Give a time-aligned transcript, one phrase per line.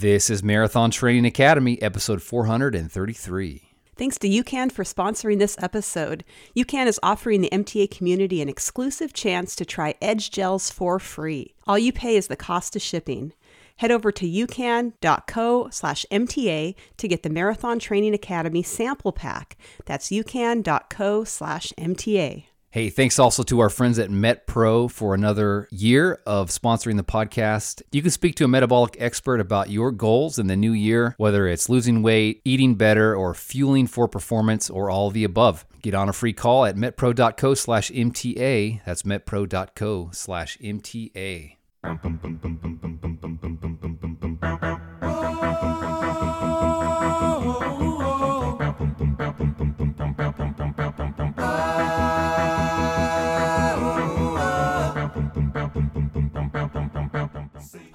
[0.00, 3.62] This is Marathon Training Academy, episode 433.
[3.96, 6.22] Thanks to UCAN for sponsoring this episode.
[6.56, 11.52] UCAN is offering the MTA community an exclusive chance to try Edge Gels for free.
[11.66, 13.32] All you pay is the cost of shipping.
[13.78, 19.56] Head over to ucan.co slash MTA to get the Marathon Training Academy sample pack.
[19.84, 22.44] That's ucan.co slash MTA.
[22.70, 27.80] Hey, thanks also to our friends at MetPro for another year of sponsoring the podcast.
[27.92, 31.48] You can speak to a metabolic expert about your goals in the new year, whether
[31.48, 35.64] it's losing weight, eating better, or fueling for performance, or all the above.
[35.80, 38.84] Get on a free call at metpro.co slash MTA.
[38.84, 41.54] That's metpro.co slash MTA.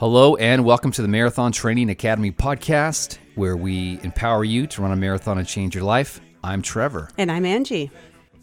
[0.03, 4.91] Hello, and welcome to the Marathon Training Academy podcast, where we empower you to run
[4.91, 6.19] a marathon and change your life.
[6.43, 7.07] I'm Trevor.
[7.17, 7.89] And I'm Angie.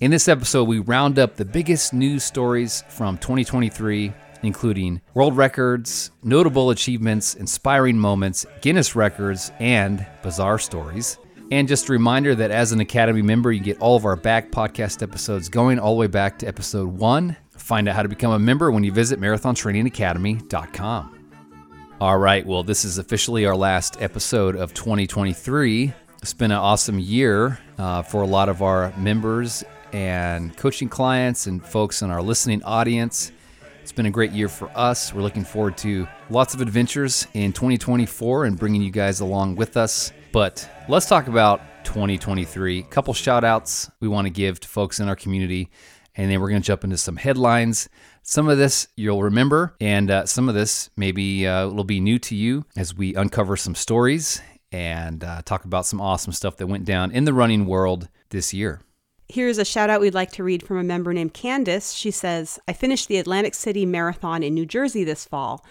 [0.00, 4.10] In this episode, we round up the biggest news stories from 2023,
[4.42, 11.18] including world records, notable achievements, inspiring moments, Guinness records, and bizarre stories.
[11.50, 14.50] And just a reminder that as an Academy member, you get all of our back
[14.50, 17.36] podcast episodes going all the way back to episode one.
[17.50, 21.19] Find out how to become a member when you visit marathontrainingacademy.com.
[22.00, 25.92] All right, well, this is officially our last episode of 2023.
[26.22, 31.46] It's been an awesome year uh, for a lot of our members and coaching clients
[31.46, 33.32] and folks in our listening audience.
[33.82, 35.12] It's been a great year for us.
[35.12, 39.76] We're looking forward to lots of adventures in 2024 and bringing you guys along with
[39.76, 40.10] us.
[40.32, 42.78] But let's talk about 2023.
[42.78, 45.68] A couple shout outs we want to give to folks in our community,
[46.16, 47.90] and then we're going to jump into some headlines.
[48.30, 52.16] Some of this you'll remember, and uh, some of this maybe uh, will be new
[52.20, 56.68] to you as we uncover some stories and uh, talk about some awesome stuff that
[56.68, 58.82] went down in the running world this year.
[59.28, 61.90] Here's a shout out we'd like to read from a member named Candace.
[61.90, 65.64] She says, I finished the Atlantic City Marathon in New Jersey this fall.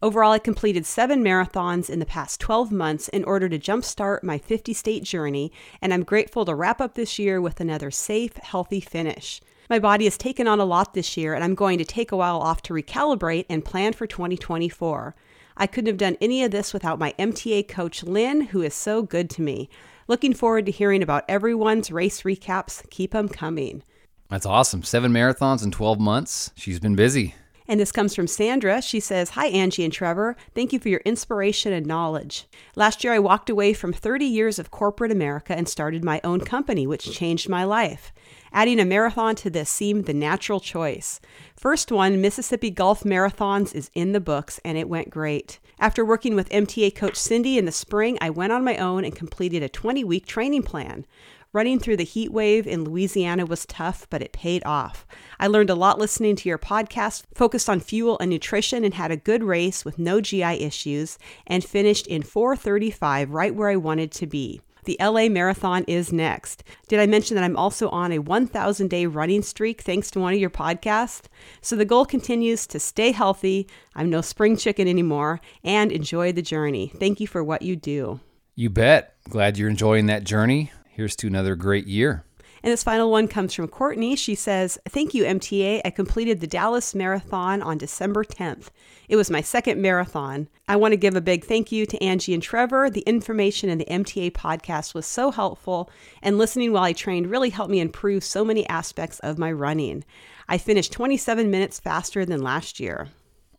[0.00, 4.38] Overall, I completed seven marathons in the past 12 months in order to jumpstart my
[4.38, 5.50] 50 state journey,
[5.82, 9.40] and I'm grateful to wrap up this year with another safe, healthy finish.
[9.70, 12.16] My body has taken on a lot this year, and I'm going to take a
[12.16, 15.14] while off to recalibrate and plan for 2024.
[15.56, 19.02] I couldn't have done any of this without my MTA coach, Lynn, who is so
[19.02, 19.68] good to me.
[20.06, 22.88] Looking forward to hearing about everyone's race recaps.
[22.90, 23.82] Keep them coming.
[24.28, 24.82] That's awesome.
[24.82, 26.50] Seven marathons in 12 months.
[26.56, 27.34] She's been busy.
[27.66, 28.82] And this comes from Sandra.
[28.82, 30.36] She says, Hi, Angie and Trevor.
[30.54, 32.46] Thank you for your inspiration and knowledge.
[32.76, 36.40] Last year, I walked away from 30 years of corporate America and started my own
[36.40, 38.12] company, which changed my life.
[38.54, 41.20] Adding a marathon to this seemed the natural choice.
[41.56, 45.58] First one, Mississippi Gulf Marathons, is in the books, and it went great.
[45.80, 49.16] After working with MTA coach Cindy in the spring, I went on my own and
[49.16, 51.04] completed a 20 week training plan.
[51.52, 55.04] Running through the heat wave in Louisiana was tough, but it paid off.
[55.40, 59.10] I learned a lot listening to your podcast, focused on fuel and nutrition, and had
[59.10, 64.12] a good race with no GI issues, and finished in 435, right where I wanted
[64.12, 64.60] to be.
[64.84, 66.64] The LA Marathon is next.
[66.88, 70.34] Did I mention that I'm also on a 1,000 day running streak thanks to one
[70.34, 71.24] of your podcasts?
[71.60, 76.42] So the goal continues to stay healthy, I'm no spring chicken anymore, and enjoy the
[76.42, 76.92] journey.
[76.98, 78.20] Thank you for what you do.
[78.54, 79.16] You bet.
[79.28, 80.70] Glad you're enjoying that journey.
[80.88, 82.24] Here's to another great year.
[82.64, 84.16] And this final one comes from Courtney.
[84.16, 85.82] She says, Thank you, MTA.
[85.84, 88.68] I completed the Dallas Marathon on December 10th.
[89.06, 90.48] It was my second marathon.
[90.66, 92.88] I want to give a big thank you to Angie and Trevor.
[92.88, 95.90] The information in the MTA podcast was so helpful,
[96.22, 100.02] and listening while I trained really helped me improve so many aspects of my running.
[100.48, 103.10] I finished 27 minutes faster than last year.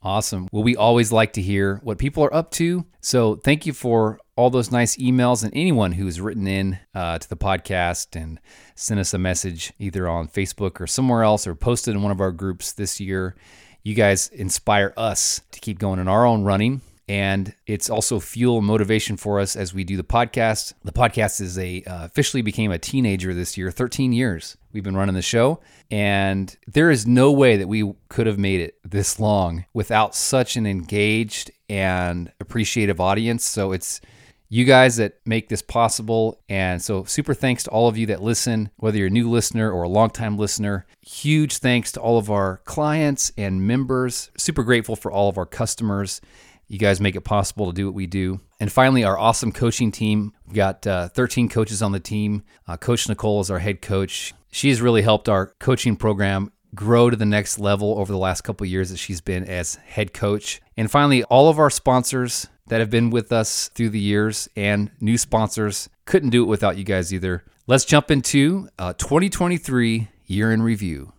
[0.05, 0.47] Awesome.
[0.51, 2.85] Well, we always like to hear what people are up to.
[3.01, 7.27] So thank you for all those nice emails and anyone who's written in uh, to
[7.27, 8.39] the podcast and
[8.75, 12.21] sent us a message either on Facebook or somewhere else or posted in one of
[12.21, 13.35] our groups this year.
[13.81, 16.81] You guys inspire us to keep going in our own running.
[17.07, 20.73] And it's also fuel and motivation for us as we do the podcast.
[20.83, 24.55] The podcast is a uh, officially became a teenager this year, 13 years.
[24.75, 28.59] We've been running the show, and there is no way that we could have made
[28.59, 33.45] it this long without such an engaged and appreciative audience.
[33.45, 34.01] So it's
[34.49, 36.41] you guys that make this possible.
[36.49, 39.71] And so, super thanks to all of you that listen, whether you're a new listener
[39.71, 40.85] or a longtime listener.
[40.99, 44.29] Huge thanks to all of our clients and members.
[44.35, 46.19] Super grateful for all of our customers.
[46.67, 48.41] You guys make it possible to do what we do.
[48.59, 50.33] And finally, our awesome coaching team.
[50.47, 52.43] We've got uh, 13 coaches on the team.
[52.67, 54.33] Uh, coach Nicole is our head coach.
[54.55, 58.45] She has really helped our coaching program grow to the next level over the last
[58.45, 60.61] couple years that she's been as head coach.
[60.77, 64.91] And finally, all of our sponsors that have been with us through the years and
[65.01, 65.89] new sponsors.
[66.05, 67.43] Couldn't do it without you guys either.
[67.67, 71.11] Let's jump into uh, 2023 year in review.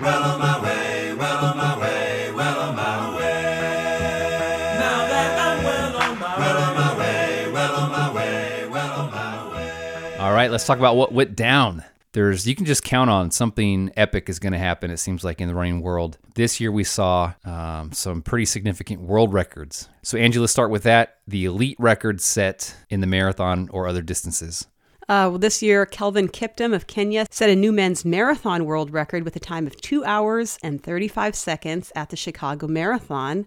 [0.00, 4.74] Well on my way, well on my way, well on my way.
[4.80, 8.68] Now that I'm well on my well way, on my way, well on my way,
[8.68, 10.16] well on my way.
[10.18, 13.90] All right, let's talk about what went down there's you can just count on something
[13.96, 14.90] epic is going to happen.
[14.90, 19.02] It seems like in the running world this year we saw um, some pretty significant
[19.02, 19.88] world records.
[20.02, 21.18] So Angela, start with that.
[21.26, 24.66] The elite record set in the marathon or other distances.
[25.02, 29.24] Uh, well, this year, Kelvin Kiptum of Kenya set a new men's marathon world record
[29.24, 33.44] with a time of two hours and 35 seconds at the Chicago Marathon.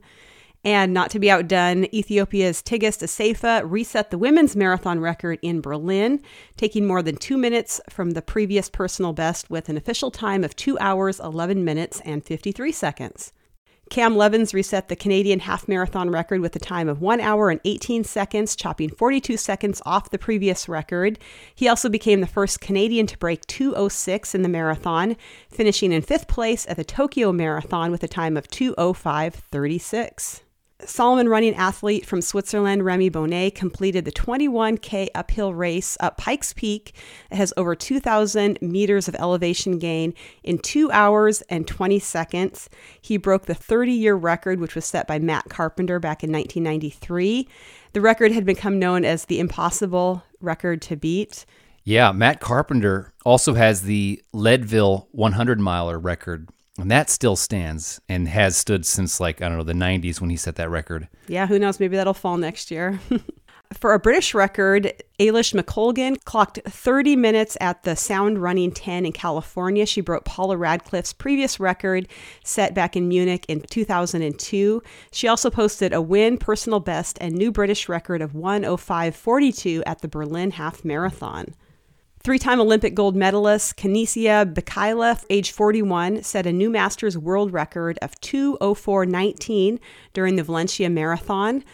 [0.65, 6.21] And not to be outdone, Ethiopia's Tigist Assefa reset the women's marathon record in Berlin,
[6.56, 10.56] taking more than two minutes from the previous personal best with an official time of
[10.56, 13.33] 2 hours, 11 minutes, and 53 seconds.
[13.89, 17.59] Cam Levins reset the Canadian half marathon record with a time of 1 hour and
[17.66, 21.19] 18 seconds, chopping 42 seconds off the previous record.
[21.54, 25.18] He also became the first Canadian to break 206 in the marathon,
[25.50, 30.44] finishing in fifth place at the Tokyo Marathon with a time of 205.36.
[30.85, 36.93] Salomon running athlete from Switzerland, Rémi Bonnet, completed the 21K uphill race up Pikes Peak.
[37.31, 42.69] It has over 2,000 meters of elevation gain in two hours and 20 seconds.
[43.01, 47.47] He broke the 30 year record, which was set by Matt Carpenter back in 1993.
[47.93, 51.45] The record had become known as the impossible record to beat.
[51.83, 56.49] Yeah, Matt Carpenter also has the Leadville 100 miler record
[56.79, 60.29] and that still stands and has stood since like, I don't know, the 90s when
[60.29, 61.07] he set that record.
[61.27, 61.79] Yeah, who knows?
[61.79, 62.99] Maybe that'll fall next year.
[63.73, 69.11] For a British record, Eilish McColgan clocked 30 minutes at the Sound Running 10 in
[69.11, 69.85] California.
[69.85, 72.07] She broke Paula Radcliffe's previous record
[72.43, 74.83] set back in Munich in 2002.
[75.11, 80.07] She also posted a win, personal best, and new British record of 105.42 at the
[80.07, 81.55] Berlin Half Marathon.
[82.23, 87.99] Three time Olympic gold medalist Kenenisa Bekele, age 41, set a new Masters world record
[88.01, 89.77] of 204.19
[90.13, 91.65] during the Valencia Marathon.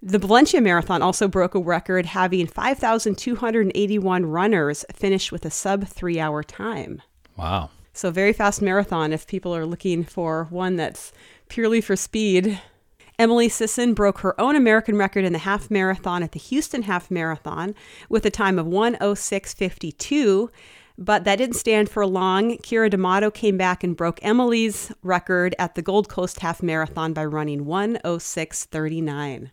[0.00, 6.20] The Valencia Marathon also broke a record, having 5,281 runners finish with a sub three
[6.20, 7.02] hour time.
[7.36, 7.70] Wow.
[7.92, 11.12] So, very fast marathon if people are looking for one that's
[11.48, 12.60] purely for speed.
[13.18, 17.10] Emily Sisson broke her own American record in the half marathon at the Houston Half
[17.10, 17.74] Marathon
[18.08, 20.50] with a time of 106.52.
[20.98, 22.56] But that didn't stand for long.
[22.58, 27.24] Keira D'Amato came back and broke Emily's record at the Gold Coast Half Marathon by
[27.24, 29.50] running 106.39.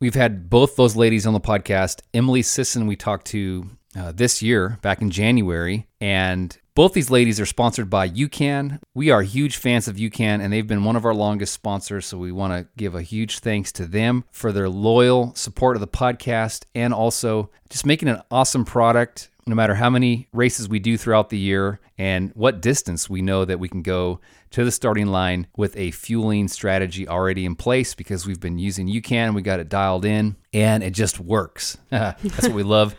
[0.00, 2.00] We've had both those ladies on the podcast.
[2.12, 7.38] Emily Sisson, we talked to uh, this year, back in January, and both these ladies
[7.38, 8.80] are sponsored by UCAN.
[8.94, 12.06] We are huge fans of UCAN, and they've been one of our longest sponsors.
[12.06, 15.80] So we want to give a huge thanks to them for their loyal support of
[15.80, 20.78] the podcast and also just making an awesome product no matter how many races we
[20.78, 24.20] do throughout the year and what distance we know that we can go
[24.50, 28.88] to the starting line with a fueling strategy already in place because we've been using
[28.88, 31.76] UCAN, we got it dialed in, and it just works.
[31.90, 32.96] That's what we love.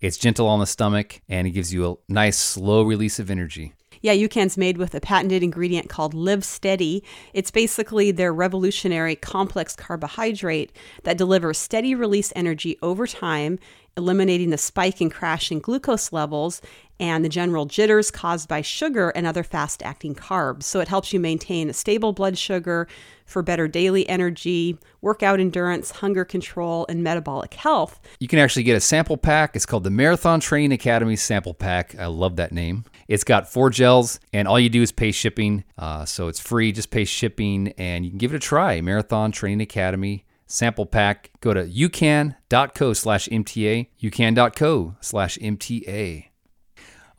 [0.00, 3.74] It's gentle on the stomach and it gives you a nice slow release of energy.
[4.02, 7.02] Yeah, UCAN's made with a patented ingredient called LIVSTEADY.
[7.32, 13.58] It's basically their revolutionary complex carbohydrate that delivers steady release energy over time,
[13.96, 16.60] eliminating the spike and crash in glucose levels
[17.00, 20.64] and the general jitters caused by sugar and other fast acting carbs.
[20.64, 22.86] So it helps you maintain a stable blood sugar,
[23.24, 28.00] for better daily energy, workout endurance, hunger control, and metabolic health.
[28.20, 29.56] You can actually get a sample pack.
[29.56, 31.96] It's called the Marathon Training Academy Sample Pack.
[31.98, 32.84] I love that name.
[33.08, 35.64] It's got four gels, and all you do is pay shipping.
[35.76, 38.80] Uh, so it's free, just pay shipping, and you can give it a try.
[38.80, 41.30] Marathon Training Academy sample pack.
[41.40, 46.26] Go to ucan.co slash MTA, ucan.co slash MTA.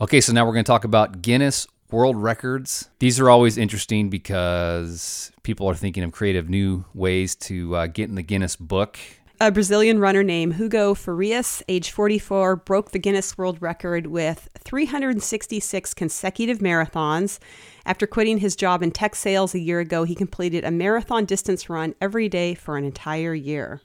[0.02, 2.90] Okay, so now we're going to talk about Guinness world records.
[3.00, 8.10] These are always interesting because people are thinking of creative new ways to uh, get
[8.10, 9.00] in the Guinness book.
[9.42, 15.94] A Brazilian runner named Hugo Farias, age 44, broke the Guinness World Record with 366
[15.94, 17.40] consecutive marathons.
[17.86, 21.70] After quitting his job in tech sales a year ago, he completed a marathon distance
[21.70, 23.82] run every day for an entire year.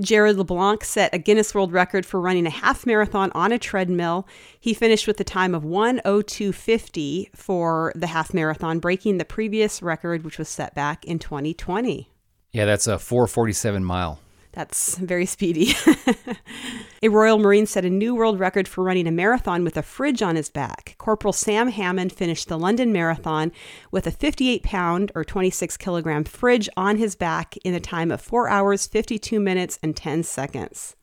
[0.00, 4.26] Jared LeBlanc set a Guinness World Record for running a half marathon on a treadmill.
[4.58, 10.24] He finished with a time of 102.50 for the half marathon, breaking the previous record,
[10.24, 12.10] which was set back in 2020.
[12.52, 14.20] Yeah, that's a 447 mile.
[14.54, 15.74] That's very speedy.
[17.02, 20.22] a Royal Marine set a new world record for running a marathon with a fridge
[20.22, 20.94] on his back.
[20.96, 23.50] Corporal Sam Hammond finished the London Marathon
[23.90, 28.20] with a 58 pound or 26 kilogram fridge on his back in a time of
[28.20, 30.94] 4 hours, 52 minutes, and 10 seconds.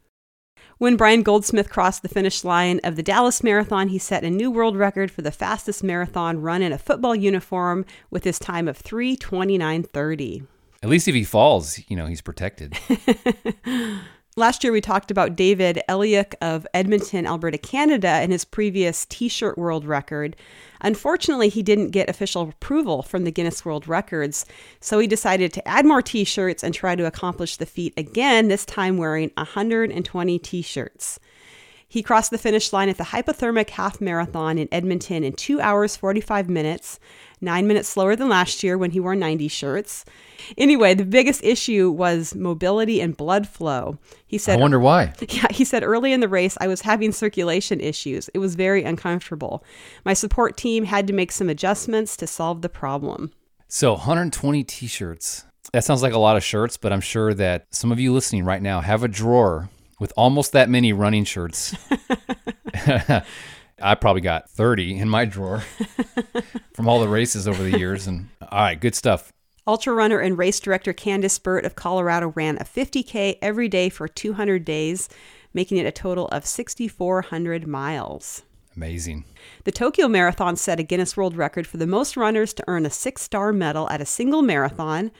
[0.78, 4.50] When Brian Goldsmith crossed the finish line of the Dallas Marathon, he set a new
[4.50, 8.82] world record for the fastest marathon run in a football uniform with his time of
[8.82, 10.48] 329.30.
[10.84, 12.78] At least if he falls, you know, he's protected.
[14.38, 19.28] Last year, we talked about David Eliuk of Edmonton, Alberta, Canada, and his previous t
[19.28, 20.38] shirt world record.
[20.80, 24.46] Unfortunately, he didn't get official approval from the Guinness World Records,
[24.80, 28.48] so he decided to add more t shirts and try to accomplish the feat again,
[28.48, 31.20] this time wearing 120 t shirts.
[31.92, 35.98] He crossed the finish line at the hypothermic half marathon in Edmonton in 2 hours
[35.98, 37.02] 45 minutes,
[37.42, 40.06] nine minutes slower than last year when he wore 90 shirts.
[40.58, 43.98] Anyway, the biggest issue was mobility and blood flow.
[44.26, 45.12] He said, I wonder why.
[45.28, 48.30] Yeah, he said early in the race, I was having circulation issues.
[48.30, 49.62] It was very uncomfortable.
[50.06, 53.34] My support team had to make some adjustments to solve the problem.
[53.68, 55.44] So 120 t shirts.
[55.74, 58.46] That sounds like a lot of shirts, but I'm sure that some of you listening
[58.46, 59.68] right now have a drawer
[60.02, 61.76] with almost that many running shirts.
[63.84, 65.60] I probably got 30 in my drawer
[66.74, 68.08] from all the races over the years.
[68.08, 69.32] And all right, good stuff.
[69.68, 74.08] Ultra runner and race director Candice Burt of Colorado ran a 50K every day for
[74.08, 75.08] 200 days,
[75.54, 78.42] making it a total of 6,400 miles.
[78.76, 79.26] Amazing.
[79.66, 82.90] The Tokyo Marathon set a Guinness World Record for the most runners to earn a
[82.90, 85.12] six star medal at a single marathon.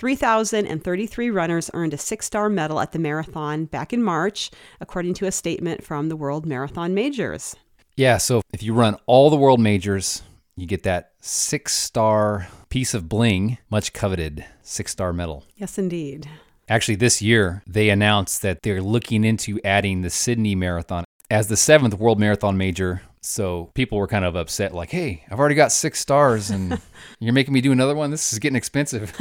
[0.00, 5.26] 3,033 runners earned a six star medal at the marathon back in March, according to
[5.26, 7.54] a statement from the World Marathon Majors.
[7.96, 10.22] Yeah, so if you run all the world majors,
[10.56, 15.44] you get that six star piece of bling, much coveted six star medal.
[15.56, 16.26] Yes, indeed.
[16.66, 21.58] Actually, this year, they announced that they're looking into adding the Sydney Marathon as the
[21.58, 23.02] seventh world marathon major.
[23.22, 26.80] So people were kind of upset, like, hey, I've already got six stars and
[27.20, 28.10] you're making me do another one?
[28.10, 29.14] This is getting expensive.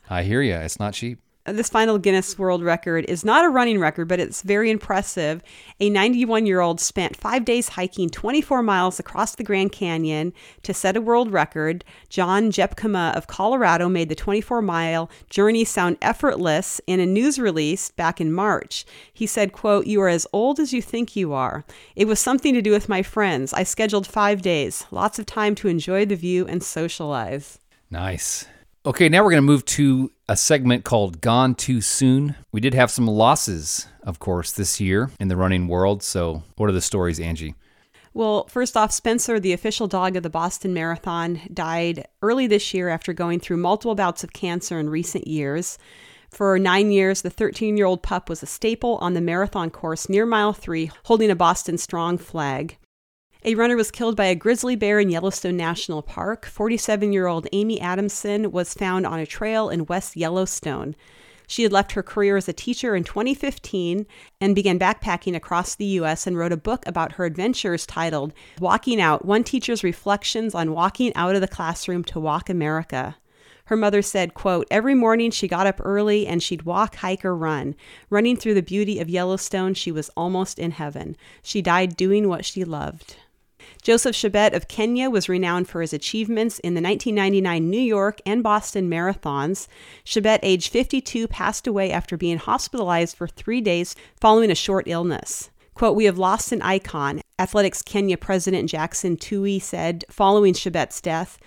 [0.10, 0.54] I hear you.
[0.54, 1.18] It's not cheap
[1.52, 5.42] this final Guinness World Record is not a running record, but it's very impressive.
[5.80, 10.74] A 91 year old spent five days hiking 24 miles across the Grand Canyon to
[10.74, 11.84] set a world record.
[12.08, 17.90] John Jepkema of Colorado made the 24 mile journey sound effortless in a news release
[17.90, 18.84] back in March.
[19.12, 21.64] He said, quote, You are as old as you think you are.
[21.96, 23.52] It was something to do with my friends.
[23.52, 27.58] I scheduled five days, lots of time to enjoy the view and socialize.
[27.90, 28.46] Nice.
[28.86, 32.36] Okay, now we're going to move to a segment called Gone Too Soon.
[32.52, 36.02] We did have some losses, of course, this year in the running world.
[36.02, 37.56] So, what are the stories, Angie?
[38.14, 42.88] Well, first off, Spencer, the official dog of the Boston Marathon, died early this year
[42.88, 45.76] after going through multiple bouts of cancer in recent years.
[46.30, 50.08] For nine years, the 13 year old pup was a staple on the marathon course
[50.08, 52.78] near mile three, holding a Boston Strong flag.
[53.48, 56.44] A runner was killed by a grizzly bear in Yellowstone National Park.
[56.44, 60.94] 47 year old Amy Adamson was found on a trail in West Yellowstone.
[61.46, 64.04] She had left her career as a teacher in 2015
[64.38, 66.26] and began backpacking across the U.S.
[66.26, 71.14] and wrote a book about her adventures titled Walking Out One Teacher's Reflections on Walking
[71.14, 73.16] Out of the Classroom to Walk America.
[73.64, 77.34] Her mother said, quote, Every morning she got up early and she'd walk, hike, or
[77.34, 77.76] run.
[78.10, 81.16] Running through the beauty of Yellowstone, she was almost in heaven.
[81.42, 83.16] She died doing what she loved.
[83.88, 88.42] Joseph Chebet of Kenya was renowned for his achievements in the 1999 New York and
[88.42, 89.66] Boston marathons.
[90.04, 95.48] Chebet, age 52, passed away after being hospitalized for three days following a short illness.
[95.72, 101.38] Quote, We have lost an icon, Athletics Kenya President Jackson Tuwei said following Chebet's death.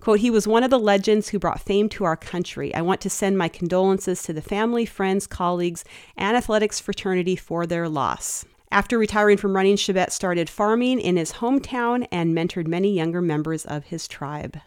[0.00, 2.74] Quote, he was one of the legends who brought fame to our country.
[2.74, 5.84] I want to send my condolences to the family, friends, colleagues,
[6.16, 8.46] and athletics fraternity for their loss.
[8.72, 13.64] After retiring from running, Chebet started farming in his hometown and mentored many younger members
[13.64, 14.60] of his tribe.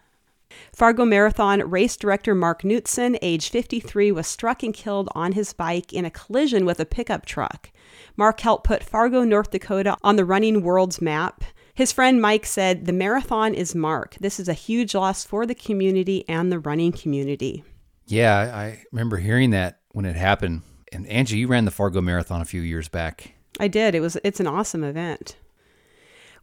[0.74, 5.94] Fargo Marathon race director Mark Knutson, age 53, was struck and killed on his bike
[5.94, 7.72] in a collision with a pickup truck.
[8.18, 11.44] Mark helped put Fargo, North Dakota on the running world's map.
[11.74, 14.16] His friend Mike said, The marathon is Mark.
[14.20, 17.64] This is a huge loss for the community and the running community.
[18.06, 20.62] Yeah, I remember hearing that when it happened.
[20.92, 23.33] And Angie, you ran the Fargo Marathon a few years back.
[23.60, 23.96] I did.
[23.96, 25.36] It was it's an awesome event.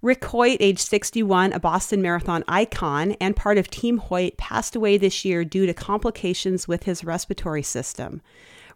[0.02, 4.96] Rick Hoyt, age 61, a Boston Marathon icon and part of Team Hoyt, passed away
[4.96, 8.22] this year due to complications with his respiratory system.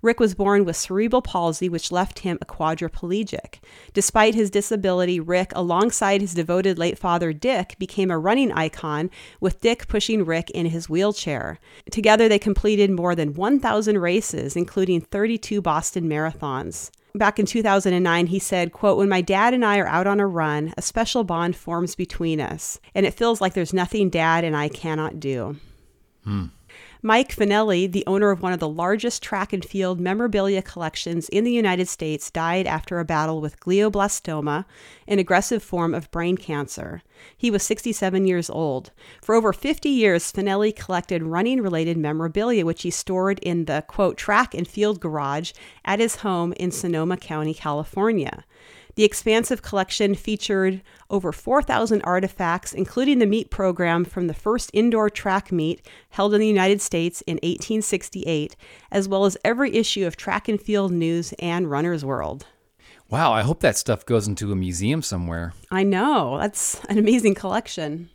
[0.03, 3.61] Rick was born with cerebral palsy, which left him a quadriplegic.
[3.95, 9.11] Despite his disability, Rick, alongside his devoted late father Dick, became a running icon,
[9.41, 11.59] with Dick pushing Rick in his wheelchair.
[11.91, 18.39] Together, they completed more than 1,000 races, including 32 Boston marathons back in 2009 he
[18.41, 21.55] said quote when my dad and i are out on a run a special bond
[21.55, 25.57] forms between us and it feels like there's nothing dad and i cannot do
[26.25, 26.47] Hmm.
[27.07, 31.45] Mike Fanelli, the owner of one of the largest track and field memorabilia collections in
[31.45, 34.65] the United States, died after a battle with glioblastoma,
[35.07, 37.03] an aggressive form of brain cancer.
[37.37, 38.91] He was 67 years old.
[39.21, 44.17] For over 50 years, Fanelli collected running related memorabilia, which he stored in the quote
[44.17, 45.53] track and field garage
[45.85, 48.45] at his home in Sonoma County, California.
[48.97, 55.11] The expansive collection featured over 4,000 artifacts, including the meet program from the first indoor
[55.11, 58.55] track meet held in the United States in 1868,
[58.93, 62.47] as well as every issue of Track and Field News and Runner's World.
[63.11, 65.53] Wow, I hope that stuff goes into a museum somewhere.
[65.71, 68.11] I know, that's an amazing collection.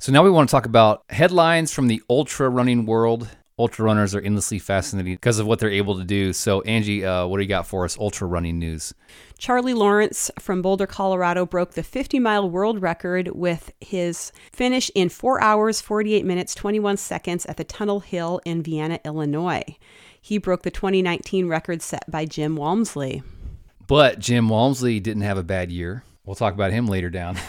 [0.00, 3.28] So now we want to talk about headlines from the ultra running world.
[3.58, 6.32] Ultra runners are endlessly fascinating because of what they're able to do.
[6.32, 7.98] So, Angie, uh, what do you got for us?
[7.98, 8.94] Ultra running news.
[9.36, 15.08] Charlie Lawrence from Boulder, Colorado broke the 50 mile world record with his finish in
[15.08, 19.64] 4 hours, 48 minutes, 21 seconds at the Tunnel Hill in Vienna, Illinois.
[20.20, 23.22] He broke the 2019 record set by Jim Walmsley.
[23.86, 26.04] But Jim Walmsley didn't have a bad year.
[26.24, 27.38] We'll talk about him later down.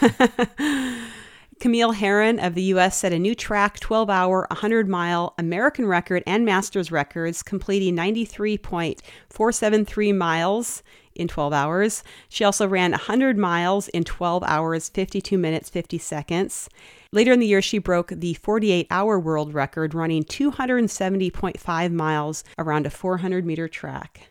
[1.60, 2.96] Camille Herron of the U.S.
[2.96, 10.16] set a new track 12 hour, 100 mile American record and Masters records, completing 93.473
[10.16, 10.82] miles
[11.14, 12.02] in 12 hours.
[12.30, 16.70] She also ran 100 miles in 12 hours, 52 minutes, 50 seconds.
[17.12, 22.86] Later in the year, she broke the 48 hour world record, running 270.5 miles around
[22.86, 24.30] a 400 meter track.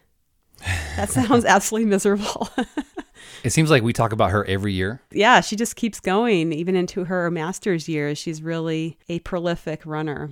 [0.96, 2.50] That sounds absolutely miserable.
[3.44, 5.02] it seems like we talk about her every year.
[5.12, 8.18] yeah, she just keeps going, even into her master's years.
[8.18, 10.30] She's really a prolific runner.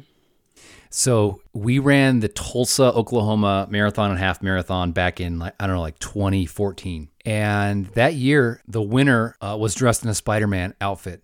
[0.89, 5.75] So we ran the Tulsa, Oklahoma marathon and half marathon back in like I don't
[5.75, 7.09] know, like 2014.
[7.25, 11.23] And that year, the winner uh, was dressed in a Spider-Man outfit,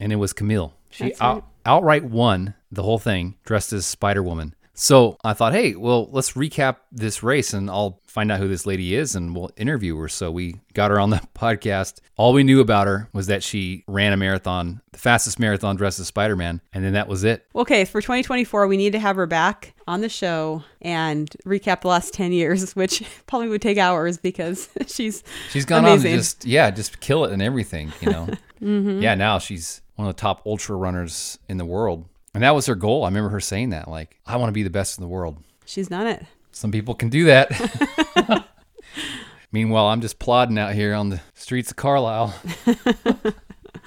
[0.00, 0.74] and it was Camille.
[0.90, 1.44] She out, right.
[1.66, 4.54] outright won the whole thing, dressed as Spider Woman.
[4.74, 8.66] So I thought, hey, well, let's recap this race, and I'll find out who this
[8.66, 10.06] lady is, and we'll interview her.
[10.08, 12.00] So we got her on the podcast.
[12.16, 15.98] All we knew about her was that she ran a marathon, the fastest marathon dressed
[15.98, 17.46] as Spider-Man, and then that was it.
[17.56, 21.88] Okay, for 2024, we need to have her back on the show and recap the
[21.88, 26.12] last 10 years, which probably would take hours because she's She's gone amazing.
[26.12, 28.28] on to just yeah, just kill it and everything, you know.
[28.60, 29.00] Mm-hmm.
[29.02, 32.06] Yeah, now she's one of the top ultra runners in the world.
[32.34, 33.04] And that was her goal.
[33.04, 35.38] I remember her saying that like, I want to be the best in the world.
[35.64, 36.24] she's done it.
[36.52, 38.48] Some people can do that.
[39.52, 42.34] Meanwhile, I'm just plodding out here on the streets of Carlisle.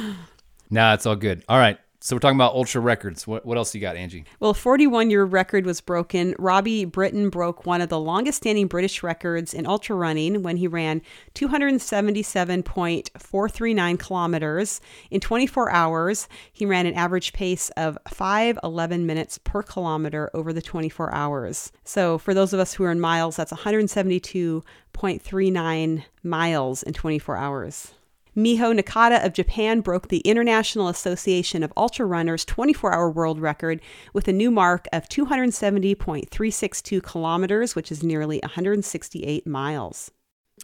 [0.70, 1.44] nah, it's all good.
[1.50, 1.80] All right.
[2.02, 3.28] So we're talking about ultra records.
[3.28, 4.24] What what else you got, Angie?
[4.40, 6.34] Well, a 41 year record was broken.
[6.40, 10.66] Robbie Britton broke one of the longest standing British records in ultra running when he
[10.66, 11.02] ran
[11.36, 14.80] 277.439 kilometers
[15.12, 16.30] in 24 hours.
[16.54, 21.74] He ran an average pace of 511 minutes per kilometer over the 24 hours.
[21.84, 27.92] So, for those of us who are in miles, that's 172.39 miles in 24 hours.
[28.40, 33.82] Miho Nakata of Japan broke the International Association of Ultra Runners 24 hour world record
[34.14, 40.12] with a new mark of 270.362 kilometers, which is nearly 168 miles.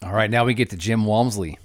[0.01, 1.59] All right, now we get to Jim Walmsley.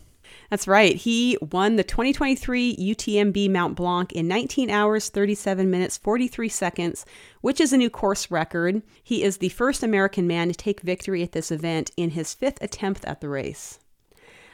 [0.50, 0.96] That's right.
[0.96, 7.06] He won the 2023 UTMB Mount Blanc in 19 hours, 37 minutes, 43 seconds,
[7.40, 8.82] which is a new course record.
[9.00, 12.60] He is the first American man to take victory at this event in his fifth
[12.60, 13.78] attempt at the race.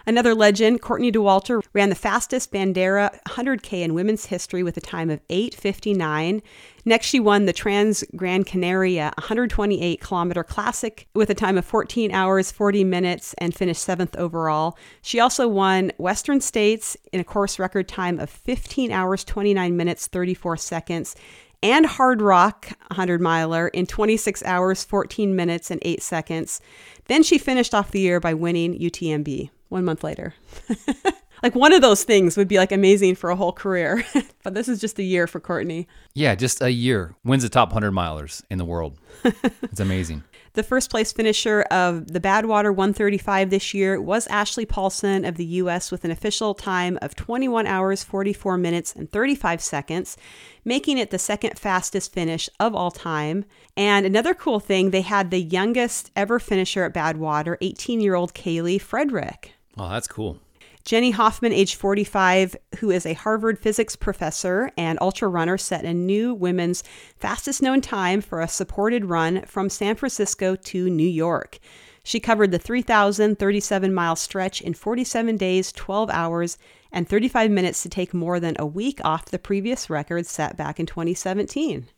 [0.08, 5.10] Another legend, Courtney Dauwalter, ran the fastest Bandera 100K in women's history with a time
[5.10, 6.42] of 8.59.
[6.84, 12.12] Next, she won the Trans Gran Canaria 128 kilometer classic with a time of 14
[12.12, 14.78] hours, 40 minutes, and finished seventh overall.
[15.02, 20.06] She also won Western States in a course record time of 15 hours, 29 minutes,
[20.06, 21.16] 34 seconds
[21.62, 26.60] and Hardrock 100 miler in 26 hours, 14 minutes, and 8 seconds.
[27.06, 30.34] Then she finished off the year by winning UTMB one month later.
[31.42, 34.04] like one of those things would be like amazing for a whole career,
[34.42, 35.86] but this is just a year for Courtney.
[36.14, 37.14] Yeah, just a year.
[37.24, 38.98] Wins the top 100 milers in the world.
[39.24, 40.24] it's amazing.
[40.56, 45.44] The first place finisher of the Badwater 135 this year was Ashley Paulson of the
[45.44, 45.92] U.S.
[45.92, 50.16] with an official time of 21 hours, 44 minutes, and 35 seconds,
[50.64, 53.44] making it the second fastest finish of all time.
[53.76, 58.32] And another cool thing, they had the youngest ever finisher at Badwater, 18 year old
[58.32, 59.55] Kaylee Frederick.
[59.76, 60.38] Oh, that's cool.
[60.84, 65.92] Jenny Hoffman, age 45, who is a Harvard physics professor and ultra runner, set a
[65.92, 66.84] new women's
[67.16, 71.58] fastest known time for a supported run from San Francisco to New York.
[72.04, 76.56] She covered the 3,037 mile stretch in 47 days, 12 hours,
[76.92, 80.78] and 35 minutes to take more than a week off the previous record set back
[80.78, 81.88] in 2017.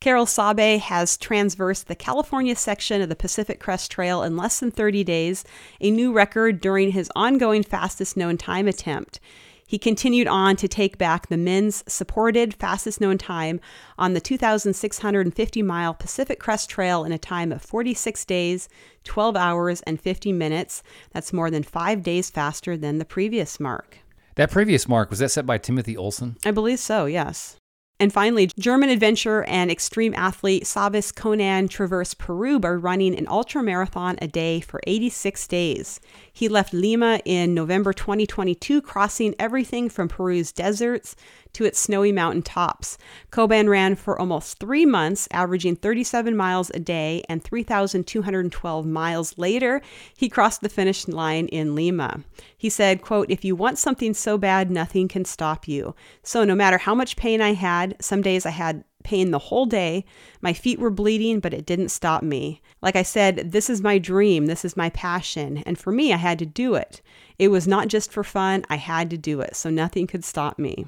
[0.00, 4.70] Karel Sabbe has transversed the California section of the Pacific Crest Trail in less than
[4.70, 5.44] 30 days,
[5.78, 9.20] a new record during his ongoing fastest known time attempt.
[9.66, 13.60] He continued on to take back the men's supported fastest known time
[13.98, 18.70] on the 2,650 mile Pacific Crest Trail in a time of 46 days,
[19.04, 20.82] 12 hours, and 50 minutes.
[21.12, 23.98] That's more than five days faster than the previous mark.
[24.36, 26.38] That previous mark, was that set by Timothy Olson?
[26.42, 27.59] I believe so, yes.
[28.00, 33.62] And finally, German adventurer and extreme athlete Sabis Conan traversed Peru by running an ultra
[33.62, 36.00] marathon a day for 86 days.
[36.32, 41.14] He left Lima in November 2022, crossing everything from Peru's deserts
[41.52, 42.96] to its snowy mountain tops.
[43.30, 49.82] Coban ran for almost three months, averaging 37 miles a day, and 3,212 miles later,
[50.16, 52.22] he crossed the finish line in Lima.
[52.56, 55.94] He said, quote, if you want something so bad, nothing can stop you.
[56.22, 59.66] So no matter how much pain I had, some days I had pain the whole
[59.66, 60.04] day.
[60.40, 62.60] My feet were bleeding, but it didn't stop me.
[62.82, 66.16] Like I said, this is my dream, this is my passion, and for me, I
[66.16, 67.00] had to do it.
[67.38, 70.58] It was not just for fun, I had to do it, so nothing could stop
[70.58, 70.86] me.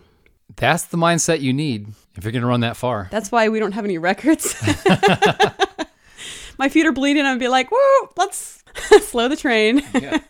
[0.56, 3.08] That's the mindset you need if you're going to run that far.
[3.10, 4.54] That's why we don't have any records.
[6.58, 8.62] my feet are bleeding, I'd be like, whoa, let's
[9.00, 9.82] slow the train.
[9.94, 10.20] yeah.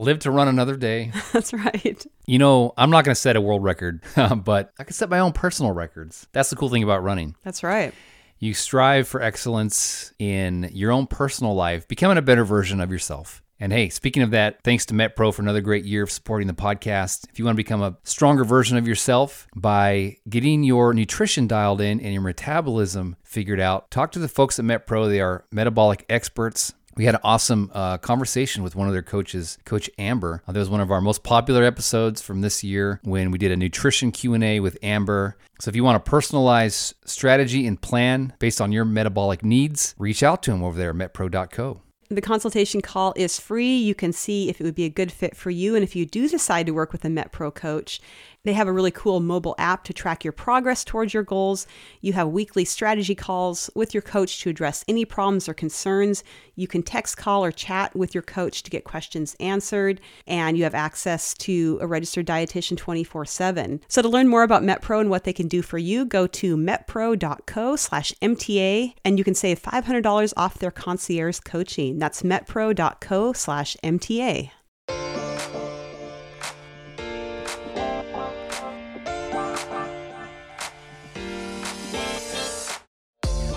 [0.00, 1.12] Live to run another day.
[1.34, 2.06] That's right.
[2.24, 4.02] You know, I'm not going to set a world record,
[4.44, 6.26] but I can set my own personal records.
[6.32, 7.36] That's the cool thing about running.
[7.44, 7.92] That's right.
[8.38, 13.42] You strive for excellence in your own personal life, becoming a better version of yourself.
[13.62, 16.54] And hey, speaking of that, thanks to MetPro for another great year of supporting the
[16.54, 17.26] podcast.
[17.28, 21.82] If you want to become a stronger version of yourself by getting your nutrition dialed
[21.82, 25.10] in and your metabolism figured out, talk to the folks at MetPro.
[25.10, 26.72] They are metabolic experts.
[27.00, 30.42] We had an awesome uh, conversation with one of their coaches, Coach Amber.
[30.46, 33.50] Uh, that was one of our most popular episodes from this year when we did
[33.50, 35.38] a nutrition Q&A with Amber.
[35.60, 40.22] So if you want a personalized strategy and plan based on your metabolic needs, reach
[40.22, 41.80] out to him over there at metpro.co.
[42.10, 43.76] The consultation call is free.
[43.76, 45.76] You can see if it would be a good fit for you.
[45.76, 48.00] And if you do decide to work with a MetPro coach,
[48.44, 51.66] they have a really cool mobile app to track your progress towards your goals.
[52.00, 56.24] You have weekly strategy calls with your coach to address any problems or concerns.
[56.54, 60.00] You can text, call, or chat with your coach to get questions answered.
[60.26, 63.80] And you have access to a registered dietitian 24 7.
[63.88, 66.56] So to learn more about MetPro and what they can do for you, go to
[66.56, 71.98] metpro.co slash MTA and you can save $500 off their concierge coaching.
[71.98, 74.50] That's metpro.co slash MTA.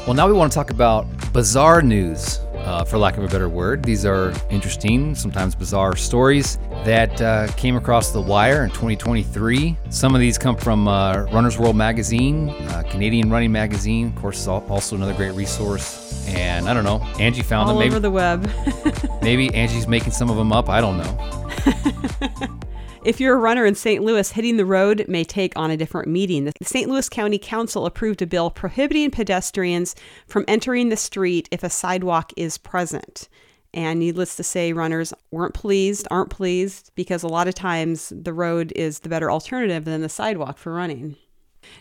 [0.06, 3.48] Well, now we want to talk about bizarre news, uh, for lack of a better
[3.48, 3.86] word.
[3.86, 9.78] These are interesting, sometimes bizarre stories that uh, came across the wire in 2023.
[9.90, 14.42] Some of these come from uh, Runner's World Magazine, uh, Canadian Running Magazine, of course,
[14.42, 16.28] is also another great resource.
[16.28, 17.80] And I don't know, Angie found All them.
[17.80, 18.52] Maybe, over the web.
[19.22, 20.68] maybe Angie's making some of them up.
[20.68, 22.58] I don't know.
[23.06, 24.02] If you're a runner in St.
[24.02, 26.46] Louis, hitting the road may take on a different meaning.
[26.46, 26.90] The St.
[26.90, 29.94] Louis County Council approved a bill prohibiting pedestrians
[30.26, 33.28] from entering the street if a sidewalk is present.
[33.74, 38.32] And needless to say, runners weren't pleased, aren't pleased, because a lot of times the
[38.32, 41.18] road is the better alternative than the sidewalk for running.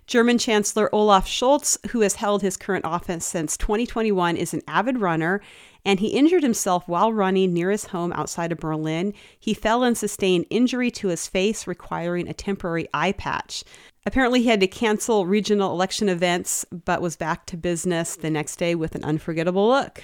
[0.08, 4.98] German Chancellor Olaf Scholz, who has held his current office since 2021, is an avid
[4.98, 5.40] runner
[5.84, 9.14] and he injured himself while running near his home outside of Berlin.
[9.38, 13.64] He fell and sustained injury to his face, requiring a temporary eye patch.
[14.04, 18.56] Apparently, he had to cancel regional election events, but was back to business the next
[18.56, 20.02] day with an unforgettable look.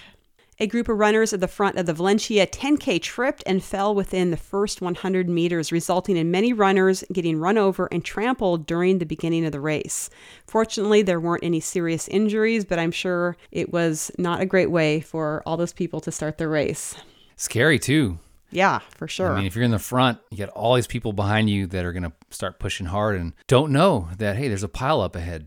[0.60, 4.32] A group of runners at the front of the Valencia 10K tripped and fell within
[4.32, 9.06] the first 100 meters, resulting in many runners getting run over and trampled during the
[9.06, 10.10] beginning of the race.
[10.48, 14.98] Fortunately, there weren't any serious injuries, but I'm sure it was not a great way
[14.98, 16.96] for all those people to start the race.
[17.36, 18.18] Scary, too.
[18.50, 19.34] Yeah, for sure.
[19.34, 21.84] I mean, if you're in the front, you got all these people behind you that
[21.84, 25.14] are going to start pushing hard and don't know that, hey, there's a pile up
[25.14, 25.46] ahead.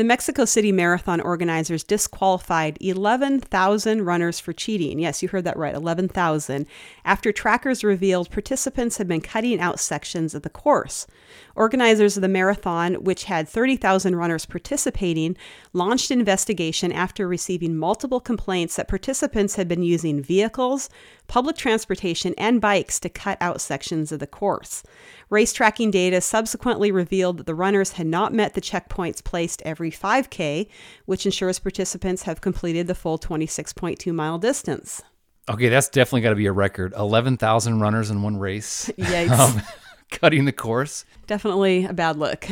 [0.00, 4.98] The Mexico City Marathon organizers disqualified 11,000 runners for cheating.
[4.98, 6.66] Yes, you heard that right, 11,000,
[7.04, 11.06] after trackers revealed participants had been cutting out sections of the course.
[11.54, 15.36] Organizers of the marathon, which had 30,000 runners participating,
[15.74, 20.88] launched an investigation after receiving multiple complaints that participants had been using vehicles,
[21.30, 24.82] public transportation, and bikes to cut out sections of the course.
[25.30, 29.92] Race tracking data subsequently revealed that the runners had not met the checkpoints placed every
[29.92, 30.66] 5K,
[31.06, 35.02] which ensures participants have completed the full 26.2 mile distance.
[35.48, 36.92] Okay, that's definitely got to be a record.
[36.96, 38.90] 11,000 runners in one race.
[38.98, 39.30] Yikes.
[39.30, 39.62] Um,
[40.10, 41.04] cutting the course.
[41.28, 42.48] Definitely a bad look.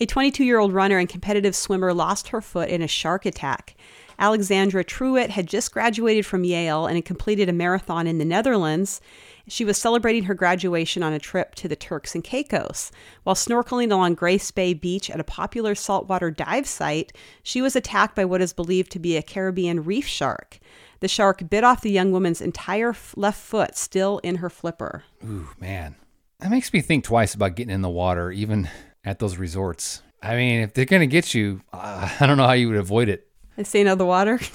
[0.00, 3.76] A 22 year old runner and competitive swimmer lost her foot in a shark attack.
[4.18, 9.00] Alexandra Truitt had just graduated from Yale and had completed a marathon in the Netherlands.
[9.46, 12.90] She was celebrating her graduation on a trip to the Turks and Caicos.
[13.24, 18.14] While snorkeling along Grace Bay Beach at a popular saltwater dive site, she was attacked
[18.14, 20.58] by what is believed to be a Caribbean reef shark.
[21.00, 25.04] The shark bit off the young woman's entire left foot, still in her flipper.
[25.22, 25.96] Ooh, man.
[26.40, 28.70] That makes me think twice about getting in the water, even
[29.04, 30.02] at those resorts.
[30.22, 32.78] I mean, if they're going to get you, uh, I don't know how you would
[32.78, 33.28] avoid it.
[33.58, 34.40] I stay out of the water.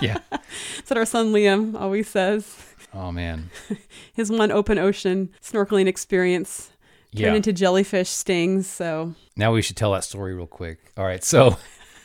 [0.00, 0.18] Yeah.
[0.30, 2.56] That's what our son Liam always says.
[2.92, 3.50] Oh, man.
[4.14, 6.72] His one open ocean snorkeling experience
[7.14, 7.34] turned Yeah.
[7.34, 8.66] into jellyfish stings.
[8.66, 10.78] So Now we should tell that story real quick.
[10.96, 11.22] All right.
[11.22, 11.56] So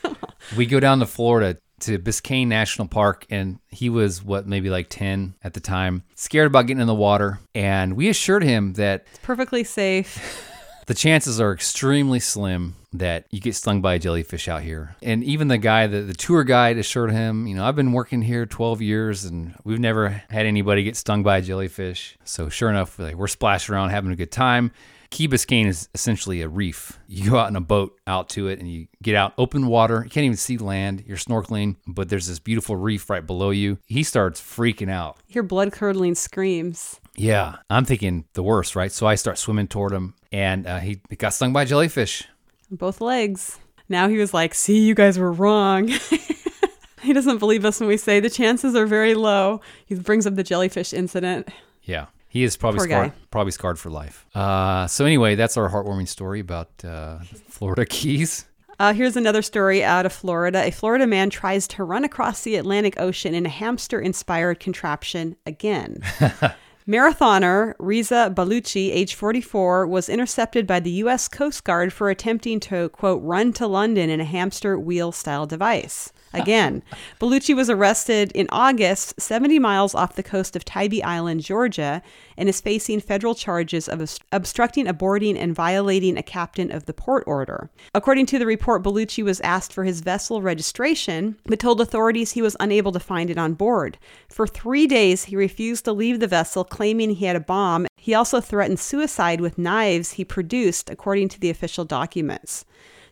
[0.56, 4.86] we go down to Florida to Biscayne National Park, and he was what, maybe like
[4.90, 7.40] 10 at the time, scared about getting in the water.
[7.52, 10.48] And we assured him that it's perfectly safe.
[10.88, 14.96] The chances are extremely slim that you get stung by a jellyfish out here.
[15.02, 18.22] And even the guy, the, the tour guide assured him, you know, I've been working
[18.22, 22.16] here 12 years and we've never had anybody get stung by a jellyfish.
[22.24, 24.72] So sure enough, like, we're splashing around having a good time.
[25.10, 26.98] Key Biscayne is essentially a reef.
[27.06, 30.02] You go out in a boat out to it and you get out open water.
[30.04, 31.04] You can't even see land.
[31.06, 33.76] You're snorkeling, but there's this beautiful reef right below you.
[33.84, 35.18] He starts freaking out.
[35.26, 36.98] Hear blood curdling screams.
[37.14, 38.92] Yeah, I'm thinking the worst, right?
[38.92, 42.24] So I start swimming toward him and uh, he got stung by a jellyfish.
[42.70, 43.58] Both legs.
[43.88, 45.88] Now he was like, See, you guys were wrong.
[47.02, 49.60] he doesn't believe us when we say the chances are very low.
[49.86, 51.48] He brings up the jellyfish incident.
[51.82, 52.06] Yeah.
[52.30, 54.26] He is probably scarred, probably scarred for life.
[54.34, 58.44] Uh, so anyway, that's our heartwarming story about uh, Florida Keys.
[58.78, 60.62] Uh, here's another story out of Florida.
[60.62, 65.36] A Florida man tries to run across the Atlantic Ocean in a hamster inspired contraption
[65.46, 66.02] again.
[66.88, 71.28] Marathoner Reza Baluchi, age 44, was intercepted by the U.S.
[71.28, 76.14] Coast Guard for attempting to, quote, run to London in a hamster wheel style device.
[76.32, 76.82] Again,
[77.20, 82.02] Baluchi was arrested in August, 70 miles off the coast of Tybee Island, Georgia,
[82.36, 86.92] and is facing federal charges of obstructing a boarding and violating a captain of the
[86.92, 87.70] port order.
[87.94, 92.42] According to the report, Baluchi was asked for his vessel registration, but told authorities he
[92.42, 93.98] was unable to find it on board.
[94.28, 97.86] For three days, he refused to leave the vessel, claiming he had a bomb.
[97.96, 102.64] He also threatened suicide with knives he produced, according to the official documents.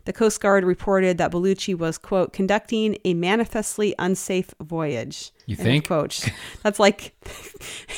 [0.07, 5.33] The Coast Guard reported that Baluchi was, quote, conducting a manifestly unsafe voyage.
[5.47, 5.87] You think?
[5.87, 6.29] Quote.
[6.63, 7.13] That's like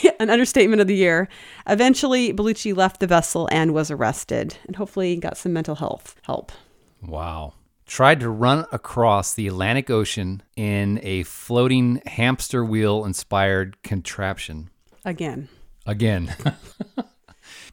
[0.20, 1.30] an understatement of the year.
[1.68, 6.52] Eventually, Baluchi left the vessel and was arrested, and hopefully got some mental health help.
[7.04, 7.54] Wow.
[7.86, 14.72] Tried to run across the Atlantic Ocean in a floating hamster wheel inspired contraption.
[15.06, 15.48] Again.
[15.86, 16.36] Again.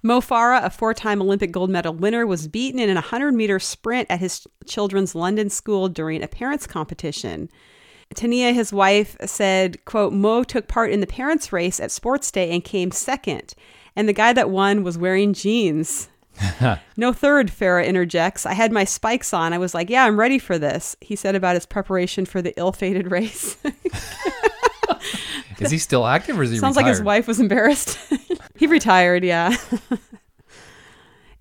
[0.03, 3.59] Mo Farah, a four time Olympic gold medal winner, was beaten in a 100 meter
[3.59, 7.49] sprint at his children's London school during a parents' competition.
[8.15, 12.51] Tania, his wife, said, quote, Mo took part in the parents' race at sports day
[12.51, 13.55] and came second.
[13.97, 16.09] And the guy that won was wearing jeans.
[16.97, 18.47] no third, Farah interjects.
[18.47, 19.53] I had my spikes on.
[19.53, 20.95] I was like, yeah, I'm ready for this.
[21.01, 23.57] He said about his preparation for the ill fated race.
[25.61, 27.99] is he still active or is he Sounds like his wife was embarrassed.
[28.57, 29.57] he retired, yeah.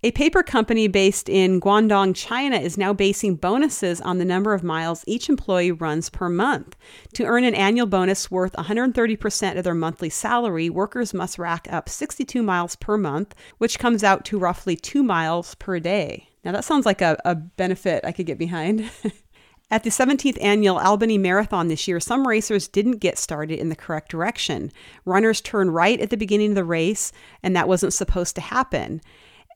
[0.05, 4.63] A paper company based in Guangdong, China is now basing bonuses on the number of
[4.63, 6.75] miles each employee runs per month.
[7.15, 11.89] To earn an annual bonus worth 130% of their monthly salary, workers must rack up
[11.89, 16.29] 62 miles per month, which comes out to roughly 2 miles per day.
[16.43, 18.87] Now, that sounds like a, a benefit I could get behind.
[19.71, 23.75] At the 17th annual Albany Marathon this year, some racers didn't get started in the
[23.75, 24.71] correct direction.
[25.05, 29.01] Runners turned right at the beginning of the race, and that wasn't supposed to happen.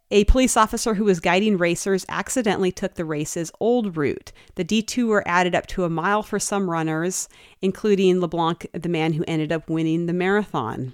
[0.10, 4.32] A police officer who was guiding racers accidentally took the race's old route.
[4.56, 7.30] The detour added up to a mile for some runners,
[7.62, 10.94] including LeBlanc, the man who ended up winning the marathon.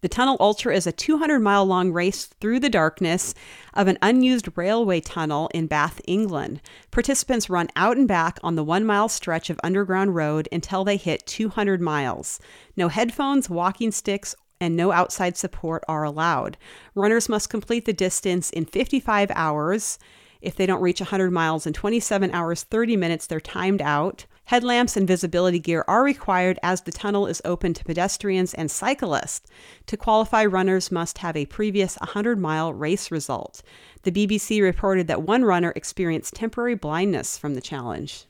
[0.00, 3.34] The Tunnel Ultra is a 200 mile long race through the darkness
[3.72, 6.60] of an unused railway tunnel in Bath, England.
[6.90, 10.96] Participants run out and back on the one mile stretch of underground road until they
[10.96, 12.40] hit 200 miles.
[12.76, 16.56] No headphones, walking sticks, and no outside support are allowed.
[16.94, 19.98] Runners must complete the distance in 55 hours.
[20.40, 24.26] If they don't reach 100 miles in 27 hours 30 minutes, they're timed out.
[24.46, 29.48] Headlamps and visibility gear are required as the tunnel is open to pedestrians and cyclists.
[29.86, 33.62] To qualify, runners must have a previous 100 mile race result.
[34.02, 38.26] The BBC reported that one runner experienced temporary blindness from the challenge.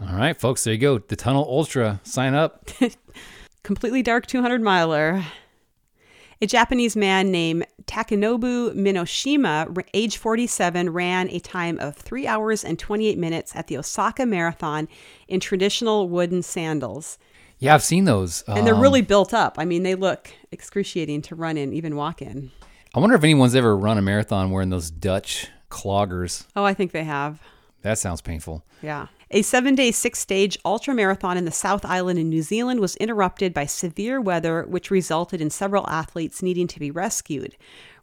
[0.00, 0.98] All right, folks, there you go.
[0.98, 2.00] The Tunnel Ultra.
[2.02, 2.68] Sign up.
[3.62, 5.24] Completely dark 200 miler.
[6.44, 12.78] A Japanese man named Takenobu Minoshima, age 47, ran a time of 3 hours and
[12.78, 14.86] 28 minutes at the Osaka Marathon
[15.26, 17.16] in traditional wooden sandals.
[17.60, 18.44] Yeah, I've seen those.
[18.46, 19.54] And they're really um, built up.
[19.56, 22.50] I mean, they look excruciating to run in, even walk in.
[22.94, 26.44] I wonder if anyone's ever run a marathon wearing those Dutch cloggers.
[26.54, 27.40] Oh, I think they have.
[27.80, 28.62] That sounds painful.
[28.82, 29.06] Yeah.
[29.36, 32.94] A seven day, six stage ultra marathon in the South Island in New Zealand was
[32.94, 37.56] interrupted by severe weather, which resulted in several athletes needing to be rescued.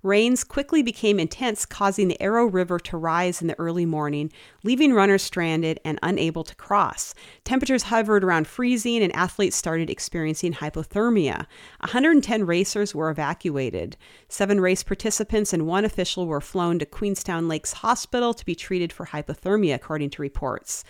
[0.03, 4.29] Rains quickly became intense, causing the Arrow River to rise in the early morning,
[4.63, 7.13] leaving runners stranded and unable to cross.
[7.45, 11.45] Temperatures hovered around freezing, and athletes started experiencing hypothermia.
[11.79, 13.95] 110 racers were evacuated.
[14.27, 18.91] Seven race participants and one official were flown to Queenstown Lakes Hospital to be treated
[18.91, 20.83] for hypothermia, according to reports.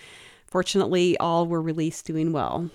[0.52, 2.70] Fortunately, all were released doing well.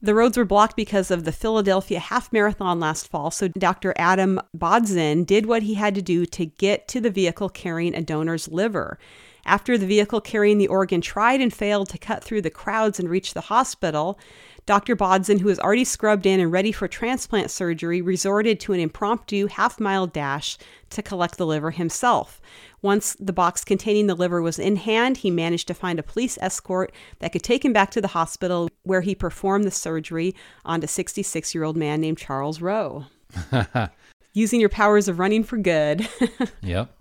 [0.00, 3.92] The roads were blocked because of the Philadelphia half marathon last fall, so Dr.
[3.96, 8.00] Adam Bodzin did what he had to do to get to the vehicle carrying a
[8.00, 8.98] donor's liver.
[9.44, 13.10] After the vehicle carrying the organ tried and failed to cut through the crowds and
[13.10, 14.18] reach the hospital,
[14.66, 14.96] Dr.
[14.96, 19.46] Bodzin, who was already scrubbed in and ready for transplant surgery, resorted to an impromptu
[19.46, 20.58] half mile dash
[20.90, 22.40] to collect the liver himself.
[22.82, 26.36] Once the box containing the liver was in hand, he managed to find a police
[26.40, 30.82] escort that could take him back to the hospital where he performed the surgery on
[30.82, 33.06] a 66 year old man named Charles Rowe.
[34.34, 36.08] Using your powers of running for good.
[36.60, 36.95] yep.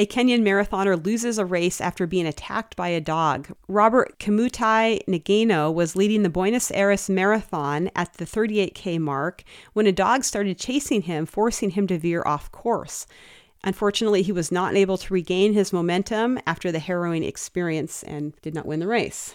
[0.00, 3.54] A Kenyan marathoner loses a race after being attacked by a dog.
[3.68, 9.92] Robert Kimutai Nagano was leading the Buenos Aires Marathon at the 38K mark when a
[9.92, 13.06] dog started chasing him, forcing him to veer off course.
[13.62, 18.54] Unfortunately, he was not able to regain his momentum after the harrowing experience and did
[18.54, 19.34] not win the race.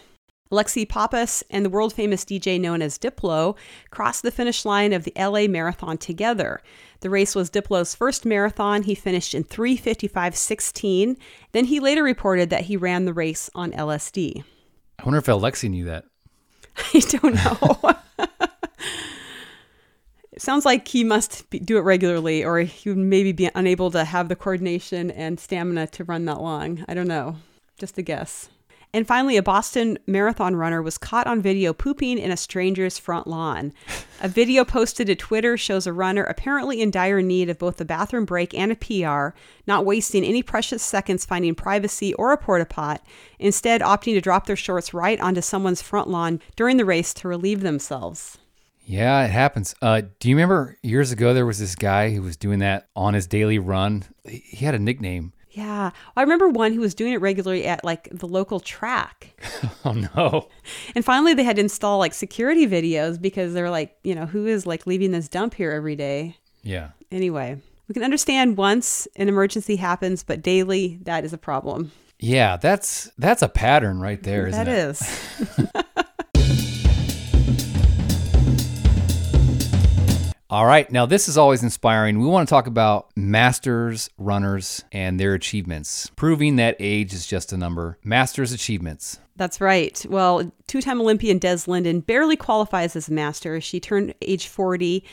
[0.51, 3.58] Alexi Pappas and the world famous DJ known as Diplo
[3.89, 6.62] crossed the finish line of the LA Marathon together.
[6.99, 8.84] The race was Diplo's first marathon.
[8.84, 11.17] He finished in 355.16.
[11.51, 14.43] Then he later reported that he ran the race on LSD.
[14.99, 16.05] I wonder if Alexi knew that.
[16.93, 17.95] I don't know.
[20.31, 23.89] it sounds like he must be, do it regularly, or he would maybe be unable
[23.91, 26.86] to have the coordination and stamina to run that long.
[26.88, 27.38] I don't know.
[27.77, 28.49] Just a guess.
[28.95, 33.27] And finally, a Boston marathon runner was caught on video pooping in a stranger's front
[33.27, 33.73] lawn.
[34.21, 37.84] A video posted to Twitter shows a runner apparently in dire need of both a
[37.84, 42.63] bathroom break and a PR, not wasting any precious seconds finding privacy or a porta
[42.63, 43.05] pot,
[43.38, 47.27] instead opting to drop their shorts right onto someone's front lawn during the race to
[47.27, 48.38] relieve themselves.
[48.86, 49.75] Yeah, it happens.
[49.81, 53.13] Uh, do you remember years ago there was this guy who was doing that on
[53.13, 54.05] his daily run?
[54.23, 55.34] He had a nickname.
[55.55, 55.91] Yeah.
[56.17, 59.39] I remember one who was doing it regularly at like the local track.
[59.85, 60.49] oh no.
[60.95, 64.47] And finally they had to install like security videos because they're like, you know, who
[64.47, 66.37] is like leaving this dump here every day?
[66.61, 66.89] Yeah.
[67.09, 71.93] Anyway, we can understand once an emergency happens, but daily that is a problem.
[72.19, 74.97] Yeah, that's that's a pattern right there, isn't that it?
[74.97, 76.04] That is.
[80.55, 82.17] All right, now this is always inspiring.
[82.17, 87.51] We want to talk about masters runners and their achievements, proving that age is just
[87.51, 87.97] a number.
[88.05, 89.19] Masters achievements.
[89.35, 90.05] That's right.
[90.07, 93.59] Well, two time Olympian Des Linden barely qualifies as a master.
[93.59, 95.03] She turned age 40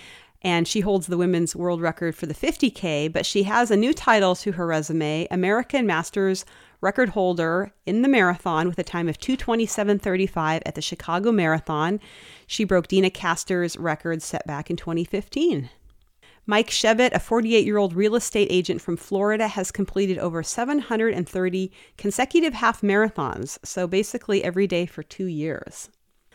[0.42, 3.92] and she holds the women's world record for the 50K, but she has a new
[3.92, 6.44] title to her resume American Masters
[6.80, 12.00] record holder in the marathon with a time of 227.35 at the Chicago Marathon.
[12.52, 15.70] She broke Deena Kastor's record set back in 2015.
[16.44, 21.72] Mike Chevitt, a 48 year old real estate agent from Florida, has completed over 730
[21.96, 25.88] consecutive half marathons, so basically every day for two years.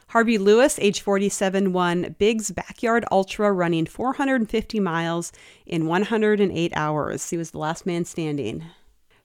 [0.08, 5.32] Harvey Lewis, age 47, won Big's Backyard Ultra, running 450 miles
[5.68, 7.30] in 108 hours.
[7.30, 8.66] He was the last man standing.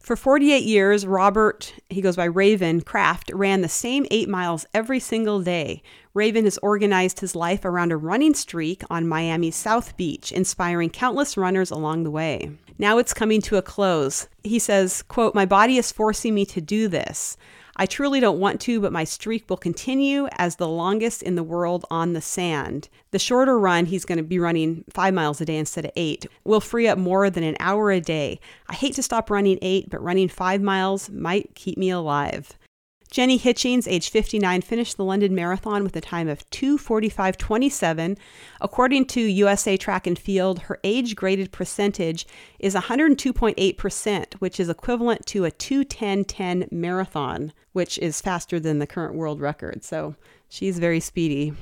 [0.03, 4.99] For 48 years, Robert, he goes by Raven Kraft, ran the same eight miles every
[4.99, 5.81] single day.
[6.13, 11.37] Raven has organized his life around a running streak on Miami's South Beach, inspiring countless
[11.37, 12.51] runners along the way.
[12.79, 14.27] Now it's coming to a close.
[14.43, 17.37] He says, quote, My body is forcing me to do this.
[17.77, 21.43] I truly don't want to, but my streak will continue as the longest in the
[21.43, 22.89] world on the sand.
[23.13, 26.27] The shorter run, he's going to be running five miles a day instead of eight,
[26.45, 28.41] will free up more than an hour a day.
[28.69, 32.59] I hate to stop running eight, but running five miles might keep me alive.
[33.13, 38.17] Jenny Hitchings, age 59, finished the London Marathon with a time of 2:45.27.
[38.59, 42.27] According to USA Track and Field, her age graded percentage
[42.59, 49.15] is 102.8%, which is equivalent to a 2:10.10 marathon, which is faster than the current
[49.15, 49.85] world record.
[49.85, 50.15] So,
[50.49, 51.53] she's very speedy.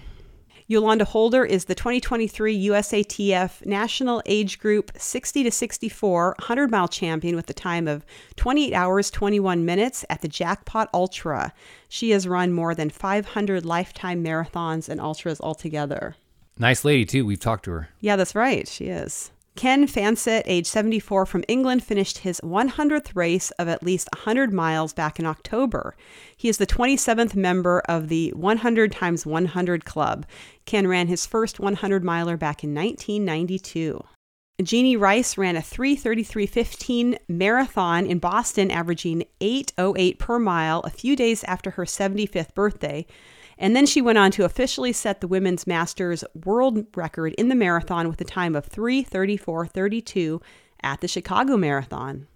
[0.70, 7.34] Yolanda Holder is the 2023 USATF National Age Group 60 to 64 100 mile champion
[7.34, 8.06] with a time of
[8.36, 11.52] 28 hours 21 minutes at the Jackpot Ultra.
[11.88, 16.14] She has run more than 500 lifetime marathons and ultras altogether.
[16.56, 17.26] Nice lady, too.
[17.26, 17.88] We've talked to her.
[17.98, 18.68] Yeah, that's right.
[18.68, 19.32] She is.
[19.56, 24.92] Ken Fancett, age 74 from England, finished his 100th race of at least 100 miles
[24.92, 25.96] back in October.
[26.36, 30.24] He is the 27th member of the 100 times 100 club.
[30.64, 34.02] Ken ran his first 100 miler back in 1992.
[34.62, 41.44] Jeannie Rice ran a 333.15 marathon in Boston, averaging 808 per mile a few days
[41.44, 43.06] after her 75th birthday.
[43.60, 47.54] And then she went on to officially set the women's masters world record in the
[47.54, 50.42] marathon with a time of 334.32
[50.82, 52.26] at the Chicago Marathon.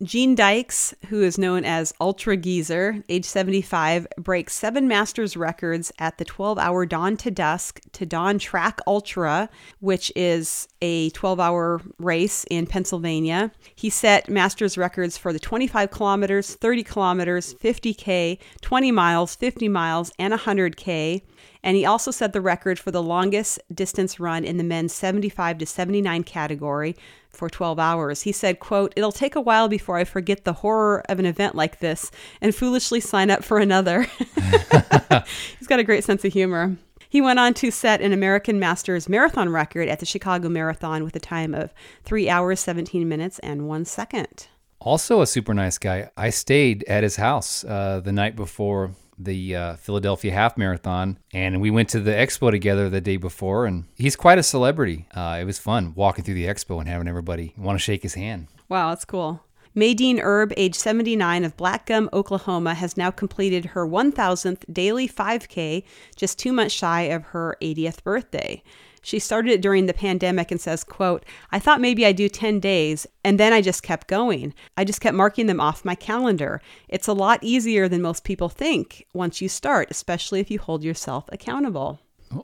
[0.00, 6.18] Gene Dykes, who is known as Ultra Geezer, age 75, breaks seven Masters records at
[6.18, 11.80] the 12 hour dawn to dusk to dawn track ultra, which is a 12 hour
[11.98, 13.50] race in Pennsylvania.
[13.74, 20.12] He set Masters records for the 25 kilometers, 30 kilometers, 50K, 20 miles, 50 miles,
[20.16, 21.22] and 100K.
[21.68, 25.58] And he also set the record for the longest distance run in the men's 75
[25.58, 26.96] to 79 category
[27.28, 28.22] for 12 hours.
[28.22, 31.54] He said, quote, "It'll take a while before I forget the horror of an event
[31.54, 32.10] like this
[32.40, 34.04] and foolishly sign up for another."
[35.58, 36.74] He's got a great sense of humor.
[37.06, 41.16] He went on to set an American Masters marathon record at the Chicago Marathon with
[41.16, 44.46] a time of 3 hours 17 minutes and 1 second.
[44.80, 46.08] Also, a super nice guy.
[46.16, 51.60] I stayed at his house uh, the night before the uh, Philadelphia Half Marathon, and
[51.60, 53.66] we went to the expo together the day before.
[53.66, 55.06] And he's quite a celebrity.
[55.14, 58.14] Uh, it was fun walking through the expo and having everybody want to shake his
[58.14, 58.48] hand.
[58.68, 59.42] Wow, that's cool.
[59.76, 65.84] Maydeen Erb, age 79 of Black Gum, Oklahoma, has now completed her 1000th daily 5K,
[66.16, 68.62] just two months shy of her 80th birthday.
[69.02, 72.60] She started it during the pandemic and says, quote, I thought maybe I'd do 10
[72.60, 74.54] days, and then I just kept going.
[74.76, 76.60] I just kept marking them off my calendar.
[76.88, 80.82] It's a lot easier than most people think once you start, especially if you hold
[80.84, 82.00] yourself accountable.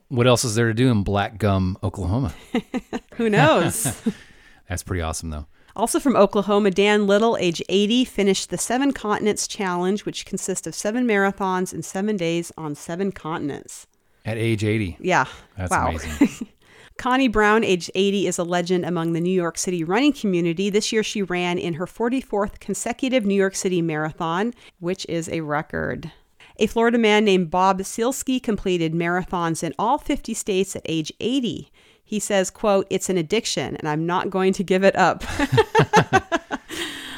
[0.08, 2.34] What else is there to do in Black Gum, Oklahoma?
[3.14, 4.00] Who knows?
[4.68, 5.46] That's pretty awesome, though.
[5.76, 10.74] Also from Oklahoma, Dan Little, age 80, finished the Seven Continents Challenge, which consists of
[10.74, 13.86] seven marathons in seven days on seven continents.
[14.24, 14.96] At age 80.
[15.00, 15.26] Yeah.
[15.56, 15.88] That's wow.
[15.88, 16.48] amazing.
[16.96, 20.70] Connie Brown, age 80, is a legend among the New York City running community.
[20.70, 25.40] This year she ran in her 44th consecutive New York City marathon, which is a
[25.40, 26.12] record.
[26.56, 31.70] A Florida man named Bob Sielski completed marathons in all 50 states at age 80.
[32.04, 35.24] He says, quote, it's an addiction and I'm not going to give it up.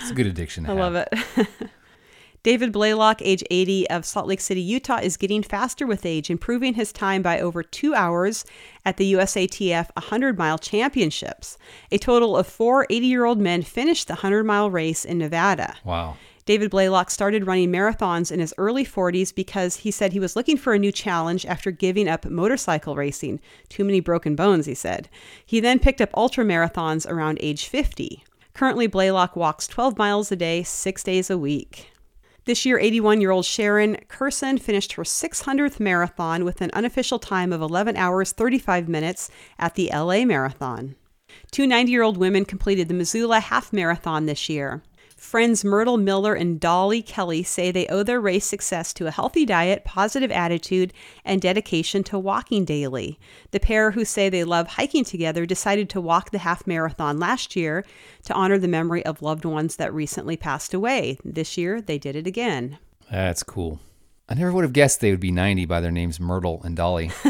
[0.06, 0.62] It's a good addiction.
[0.64, 0.92] To I have.
[0.92, 1.48] love it.
[2.46, 6.74] David Blaylock, age 80 of Salt Lake City, Utah, is getting faster with age, improving
[6.74, 8.44] his time by over two hours
[8.84, 11.58] at the USATF 100 mile championships.
[11.90, 15.74] A total of four 80 year old men finished the 100 mile race in Nevada.
[15.82, 16.18] Wow.
[16.44, 20.56] David Blaylock started running marathons in his early 40s because he said he was looking
[20.56, 23.40] for a new challenge after giving up motorcycle racing.
[23.68, 25.08] Too many broken bones, he said.
[25.44, 28.22] He then picked up ultra marathons around age 50.
[28.54, 31.90] Currently, Blaylock walks 12 miles a day, six days a week.
[32.46, 37.52] This year, 81 year old Sharon Curson finished her 600th marathon with an unofficial time
[37.52, 39.28] of 11 hours 35 minutes
[39.58, 40.94] at the LA Marathon.
[41.50, 44.84] Two 90 year old women completed the Missoula Half Marathon this year.
[45.16, 49.46] Friends Myrtle Miller and Dolly Kelly say they owe their race success to a healthy
[49.46, 50.92] diet, positive attitude,
[51.24, 53.18] and dedication to walking daily.
[53.50, 57.56] The pair, who say they love hiking together, decided to walk the half marathon last
[57.56, 57.84] year
[58.24, 61.18] to honor the memory of loved ones that recently passed away.
[61.24, 62.78] This year, they did it again.
[63.10, 63.80] That's cool.
[64.28, 67.10] I never would have guessed they would be 90 by their names Myrtle and Dolly.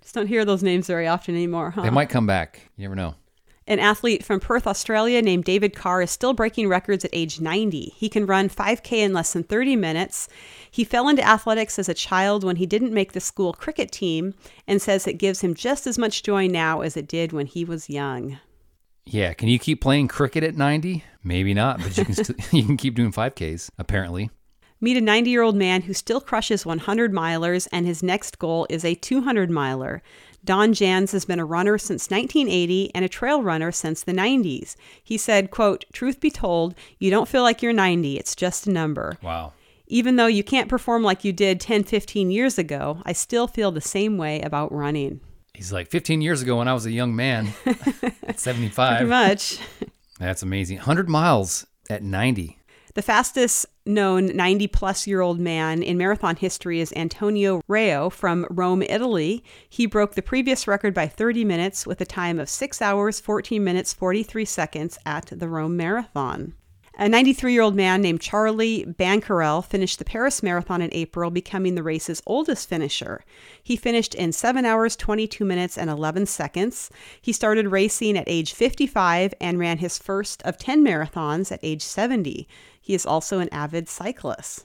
[0.00, 1.82] Just don't hear those names very often anymore, huh?
[1.82, 2.70] They might come back.
[2.76, 3.14] You never know.
[3.66, 7.94] An athlete from Perth, Australia named David Carr is still breaking records at age 90.
[7.96, 10.28] He can run 5K in less than 30 minutes.
[10.70, 14.34] He fell into athletics as a child when he didn't make the school cricket team
[14.66, 17.64] and says it gives him just as much joy now as it did when he
[17.64, 18.38] was young.
[19.06, 21.02] Yeah, can you keep playing cricket at 90?
[21.22, 22.14] Maybe not, but you can
[22.52, 24.30] you can keep doing 5Ks apparently.
[24.80, 28.66] Meet a 90 year old man who still crushes 100 milers, and his next goal
[28.68, 30.02] is a 200 miler.
[30.44, 34.76] Don Jans has been a runner since 1980 and a trail runner since the 90s.
[35.02, 38.70] He said, quote, Truth be told, you don't feel like you're 90, it's just a
[38.70, 39.16] number.
[39.22, 39.54] Wow.
[39.86, 43.70] Even though you can't perform like you did 10, 15 years ago, I still feel
[43.70, 45.20] the same way about running.
[45.54, 47.48] He's like 15 years ago when I was a young man
[48.26, 48.98] at 75.
[48.98, 49.58] Pretty much.
[50.18, 50.78] That's amazing.
[50.78, 52.58] 100 miles at 90.
[52.94, 58.46] The fastest known 90 plus year old man in marathon history is Antonio Reo from
[58.50, 59.44] Rome, Italy.
[59.68, 63.62] He broke the previous record by 30 minutes with a time of 6 hours, 14
[63.62, 66.54] minutes, 43 seconds at the Rome Marathon.
[66.96, 71.74] A 93 year old man named Charlie Bancarel finished the Paris Marathon in April, becoming
[71.74, 73.24] the race's oldest finisher.
[73.60, 76.90] He finished in 7 hours, 22 minutes, and 11 seconds.
[77.20, 81.82] He started racing at age 55 and ran his first of 10 marathons at age
[81.82, 82.46] 70.
[82.80, 84.64] He is also an avid cyclist.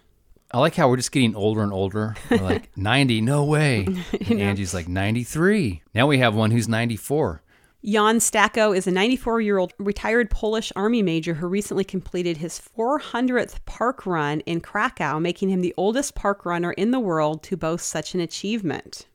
[0.51, 2.15] I like how we're just getting older and older.
[2.29, 3.87] We're like 90, no way.
[4.29, 5.81] And Angie's like 93.
[5.95, 7.41] Now we have one who's 94.
[7.83, 12.59] Jan Stacko is a 94 year old retired Polish army major who recently completed his
[12.77, 17.55] 400th park run in Krakow, making him the oldest park runner in the world to
[17.55, 19.07] boast such an achievement.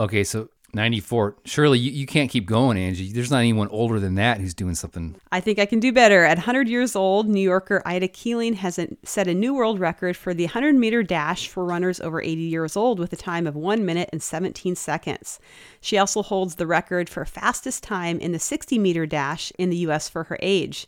[0.00, 1.36] Okay, so 94.
[1.46, 3.10] Surely you, you can't keep going, Angie.
[3.10, 5.16] There's not anyone older than that who's doing something.
[5.32, 6.24] I think I can do better.
[6.24, 10.34] At 100 years old, New Yorker Ida Keeling has set a new world record for
[10.34, 13.84] the 100 meter dash for runners over 80 years old with a time of 1
[13.86, 15.40] minute and 17 seconds.
[15.80, 19.76] She also holds the record for fastest time in the 60 meter dash in the
[19.78, 20.08] U.S.
[20.10, 20.86] for her age.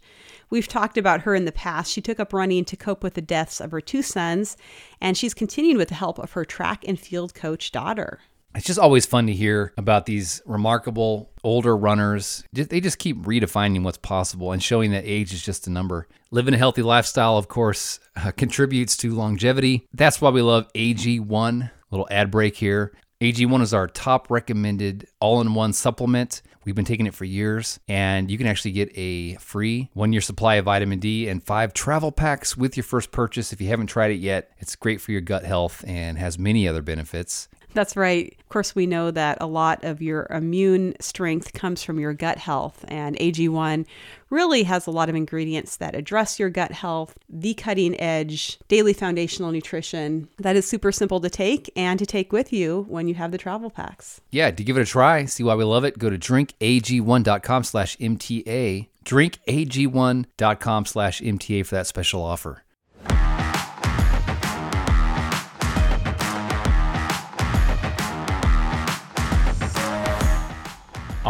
[0.51, 1.93] We've talked about her in the past.
[1.93, 4.57] She took up running to cope with the deaths of her two sons,
[5.01, 8.18] and she's continued with the help of her track and field coach daughter
[8.55, 12.45] it's just always fun to hear about these remarkable older runners.
[12.53, 16.09] They just keep redefining what's possible and showing that age is just a number.
[16.31, 19.87] Living a healthy lifestyle, of course, uh, contributes to longevity.
[19.93, 21.71] That's why we love AG1.
[21.91, 22.93] Little ad break here.
[23.21, 26.41] AG1 is our top recommended all in one supplement.
[26.65, 30.23] We've been taking it for years, and you can actually get a free one year
[30.23, 33.53] supply of vitamin D and five travel packs with your first purchase.
[33.53, 36.67] If you haven't tried it yet, it's great for your gut health and has many
[36.67, 37.49] other benefits.
[37.75, 38.37] That's right.
[38.41, 42.39] Of course, we know that a lot of your immune strength comes from your gut
[42.39, 43.87] health, and AG1
[44.29, 48.93] really has a lot of ingredients that address your gut health, the cutting edge daily
[48.93, 53.14] foundational nutrition that is super simple to take and to take with you when you
[53.14, 54.21] have the travel packs.
[54.31, 57.97] Yeah, to give it a try, see why we love it, go to drinkag1.com slash
[57.99, 62.64] MTA, drinkag1.com slash MTA for that special offer.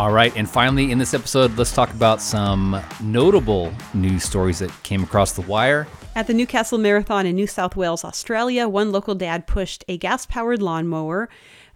[0.01, 4.73] All right, and finally in this episode, let's talk about some notable news stories that
[4.83, 5.87] came across the wire.
[6.17, 10.25] At the Newcastle Marathon in New South Wales, Australia, one local dad pushed a gas
[10.25, 11.29] powered lawnmower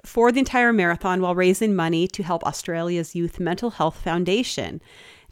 [0.06, 4.80] for the entire marathon while raising money to help Australia's Youth Mental Health Foundation.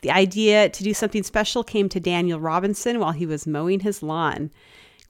[0.03, 4.03] The idea to do something special came to Daniel Robinson while he was mowing his
[4.03, 4.51] lawn.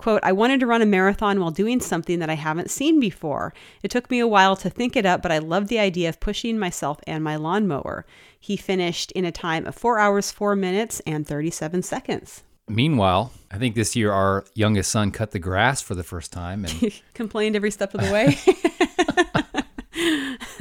[0.02, 3.54] Quote, I wanted to run a marathon while doing something that I haven't seen before.
[3.84, 6.18] It took me a while to think it up, but I loved the idea of
[6.18, 8.04] pushing myself and my lawnmower.
[8.40, 12.42] He finished in a time of 4 hours, 4 minutes, and 37 seconds.
[12.68, 16.64] Meanwhile, I think this year our youngest son cut the grass for the first time
[16.64, 18.36] and complained every step of the way.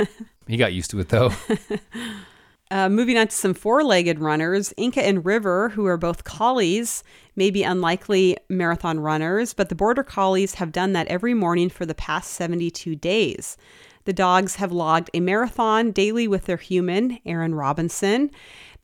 [0.48, 1.34] he got used to it though.
[2.72, 7.04] Uh, moving on to some four legged runners, Inca and River, who are both collies,
[7.36, 11.86] may be unlikely marathon runners, but the border collies have done that every morning for
[11.86, 13.58] the past 72 days.
[14.06, 18.32] The dogs have logged a marathon daily with their human, Aaron Robinson.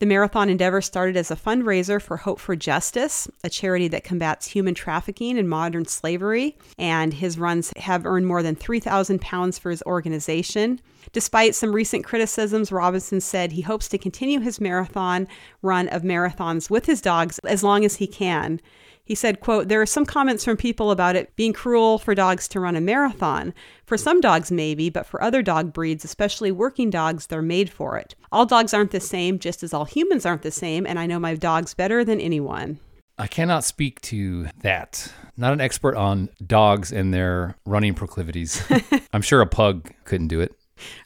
[0.00, 4.46] The marathon endeavor started as a fundraiser for Hope for Justice, a charity that combats
[4.46, 9.70] human trafficking and modern slavery, and his runs have earned more than 3,000 pounds for
[9.70, 10.80] his organization.
[11.12, 15.26] Despite some recent criticisms, Robinson said he hopes to continue his marathon
[15.62, 18.60] run of marathons with his dogs as long as he can.
[19.08, 22.46] He said, quote, There are some comments from people about it being cruel for dogs
[22.48, 23.54] to run a marathon.
[23.86, 27.96] For some dogs, maybe, but for other dog breeds, especially working dogs, they're made for
[27.96, 28.14] it.
[28.30, 31.18] All dogs aren't the same, just as all humans aren't the same, and I know
[31.18, 32.80] my dogs better than anyone.
[33.16, 35.10] I cannot speak to that.
[35.38, 38.62] Not an expert on dogs and their running proclivities.
[39.14, 40.54] I'm sure a pug couldn't do it.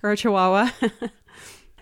[0.02, 0.70] Or a chihuahua.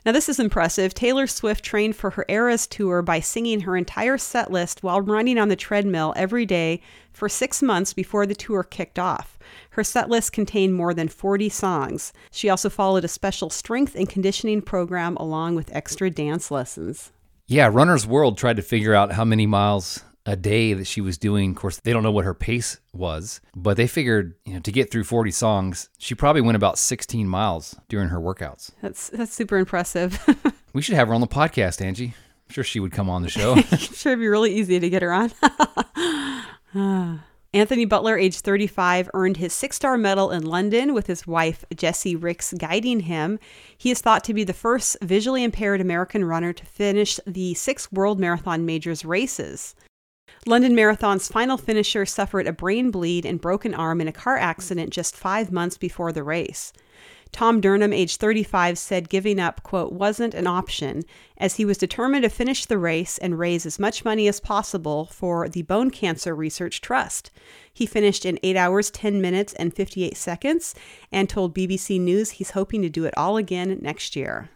[0.05, 0.95] Now, this is impressive.
[0.95, 5.39] Taylor Swift trained for her Eras tour by singing her entire set list while running
[5.39, 6.81] on the treadmill every day
[7.13, 9.39] for six months before the tour kicked off.
[9.71, 12.13] Her set list contained more than 40 songs.
[12.31, 17.13] She also followed a special strength and conditioning program along with extra dance lessons.
[17.47, 21.19] Yeah, Runner's World tried to figure out how many miles a day that she was
[21.19, 21.51] doing.
[21.51, 24.73] Of course, they don't know what her pace was, but they figured, you know, to
[24.73, 28.71] get through 40 songs, she probably went about 16 miles during her workouts.
[28.83, 30.19] That's that's super impressive.
[30.73, 32.15] we should have her on the podcast, Angie.
[32.49, 33.57] I'm sure she would come on the show.
[33.77, 35.33] sure it'd be really easy to get her on.
[37.53, 42.15] Anthony Butler, age 35, earned his six star medal in London with his wife, Jessie
[42.15, 43.41] Ricks, guiding him.
[43.77, 47.91] He is thought to be the first visually impaired American runner to finish the six
[47.91, 49.75] World Marathon Majors races.
[50.47, 54.91] London Marathon's final finisher suffered a brain bleed and broken arm in a car accident
[54.91, 56.73] just five months before the race.
[57.33, 61.05] Tom Durnham, age 35, said giving up, quote, wasn't an option,
[61.37, 65.07] as he was determined to finish the race and raise as much money as possible
[65.07, 67.31] for the Bone Cancer Research Trust.
[67.73, 70.75] He finished in 8 hours, 10 minutes, and 58 seconds,
[71.13, 74.51] and told BBC News he's hoping to do it all again next year.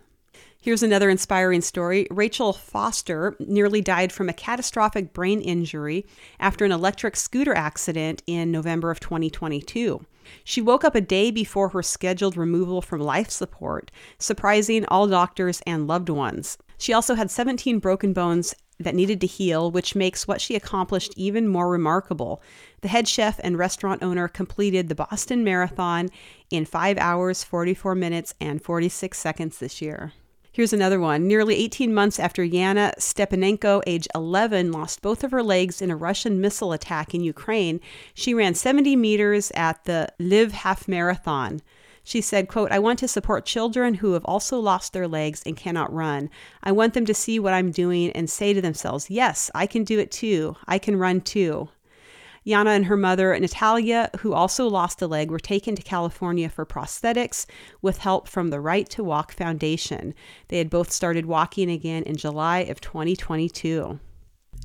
[0.65, 2.07] Here's another inspiring story.
[2.11, 6.07] Rachel Foster nearly died from a catastrophic brain injury
[6.41, 10.07] after an electric scooter accident in November of 2022.
[10.43, 15.61] She woke up a day before her scheduled removal from life support, surprising all doctors
[15.67, 16.57] and loved ones.
[16.79, 21.12] She also had 17 broken bones that needed to heal, which makes what she accomplished
[21.15, 22.41] even more remarkable.
[22.81, 26.09] The head chef and restaurant owner completed the Boston Marathon
[26.49, 30.15] in 5 hours, 44 minutes, and 46 seconds this year.
[30.55, 31.26] Here's another one.
[31.26, 35.96] Nearly 18 months after Yana Stepanenko, age 11, lost both of her legs in a
[35.96, 37.80] Russian missile attack in Ukraine,
[38.14, 41.61] she ran 70 meters at the Lviv Half Marathon.
[42.05, 45.57] She said, quote, I want to support children who have also lost their legs and
[45.57, 46.30] cannot run.
[46.62, 49.82] I want them to see what I'm doing and say to themselves, yes, I can
[49.82, 50.55] do it too.
[50.68, 51.68] I can run too.
[52.47, 56.66] Yana and her mother, Natalia, who also lost a leg, were taken to California for
[56.66, 57.47] prosthetics
[57.80, 60.14] with help from the Right to Walk Foundation.
[60.49, 63.99] They had both started walking again in July of 2022.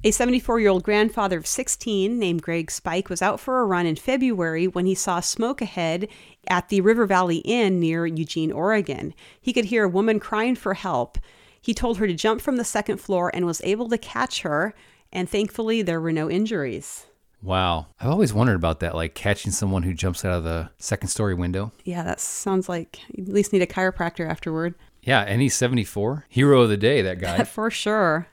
[0.03, 3.85] A 74 year old grandfather of 16 named Greg Spike was out for a run
[3.85, 6.07] in February when he saw smoke ahead
[6.47, 9.13] at the River Valley Inn near Eugene, Oregon.
[9.41, 11.17] He could hear a woman crying for help.
[11.61, 14.73] He told her to jump from the second floor and was able to catch her,
[15.11, 17.05] and thankfully, there were no injuries.
[17.41, 17.87] Wow.
[17.99, 21.33] I've always wondered about that, like catching someone who jumps out of the second story
[21.33, 21.71] window.
[21.83, 24.75] Yeah, that sounds like you at least need a chiropractor afterward.
[25.01, 26.25] Yeah, and he's 74.
[26.29, 27.43] Hero of the day, that guy.
[27.45, 28.27] For sure.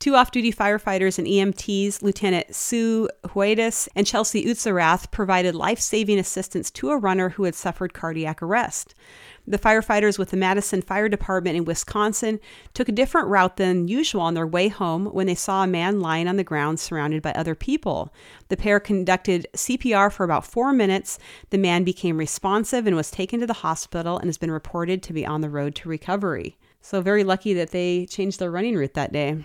[0.00, 6.18] Two off duty firefighters and EMTs, Lieutenant Sue Huedas and Chelsea Utzerath, provided life saving
[6.18, 8.94] assistance to a runner who had suffered cardiac arrest.
[9.50, 12.38] The firefighters with the Madison Fire Department in Wisconsin
[12.72, 15.98] took a different route than usual on their way home when they saw a man
[15.98, 18.14] lying on the ground surrounded by other people.
[18.46, 21.18] The pair conducted CPR for about four minutes.
[21.50, 25.12] The man became responsive and was taken to the hospital and has been reported to
[25.12, 26.56] be on the road to recovery.
[26.80, 29.44] So, very lucky that they changed their running route that day.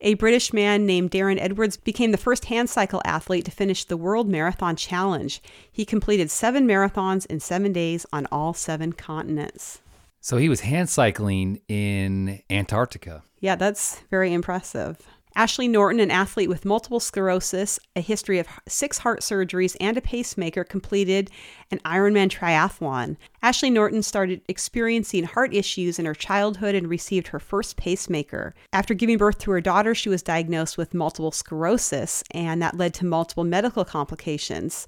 [0.00, 3.96] A British man named Darren Edwards became the first hand cycle athlete to finish the
[3.96, 5.40] World Marathon Challenge.
[5.72, 9.80] He completed seven marathons in seven days on all seven continents.
[10.20, 13.22] So he was hand cycling in Antarctica.
[13.40, 15.06] Yeah, that's very impressive.
[15.36, 20.00] Ashley Norton, an athlete with multiple sclerosis, a history of six heart surgeries, and a
[20.00, 21.30] pacemaker, completed
[21.70, 23.18] an Ironman triathlon.
[23.42, 28.54] Ashley Norton started experiencing heart issues in her childhood and received her first pacemaker.
[28.72, 32.94] After giving birth to her daughter, she was diagnosed with multiple sclerosis, and that led
[32.94, 34.86] to multiple medical complications.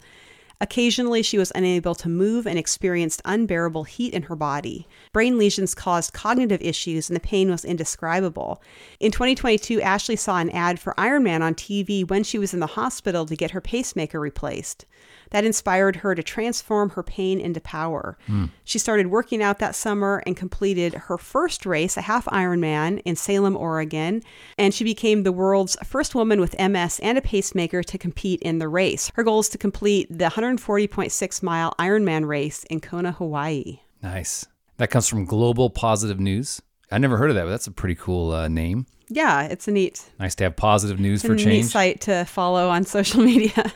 [0.61, 4.89] Occasionally, she was unable to move and experienced unbearable heat in her body.
[5.13, 8.61] Brain lesions caused cognitive issues, and the pain was indescribable.
[8.99, 12.67] In 2022, Ashley saw an ad for Ironman on TV when she was in the
[12.67, 14.85] hospital to get her pacemaker replaced.
[15.31, 18.17] That inspired her to transform her pain into power.
[18.29, 18.51] Mm.
[18.65, 23.17] She started working out that summer and completed her first race, a half Ironman in
[23.17, 24.23] Salem, Oregon,
[24.57, 28.59] and she became the world's first woman with MS and a pacemaker to compete in
[28.59, 29.11] the race.
[29.15, 33.81] Her goal is to complete the 140.6 mile Ironman race in Kona, Hawaii.
[34.03, 34.47] Nice.
[34.79, 36.63] That comes from Global Positive News.
[36.91, 38.87] I never heard of that, but that's a pretty cool uh, name.
[39.11, 40.05] Yeah, it's a neat.
[40.19, 41.65] Nice to have positive news it's for a change.
[41.65, 43.73] Neat site to follow on social media.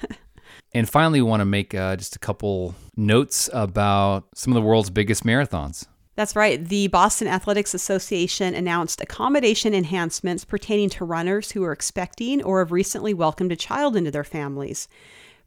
[0.74, 4.66] And finally, we want to make uh, just a couple notes about some of the
[4.66, 5.86] world's biggest marathons.
[6.14, 6.62] That's right.
[6.62, 12.70] The Boston Athletics Association announced accommodation enhancements pertaining to runners who are expecting or have
[12.70, 14.88] recently welcomed a child into their families.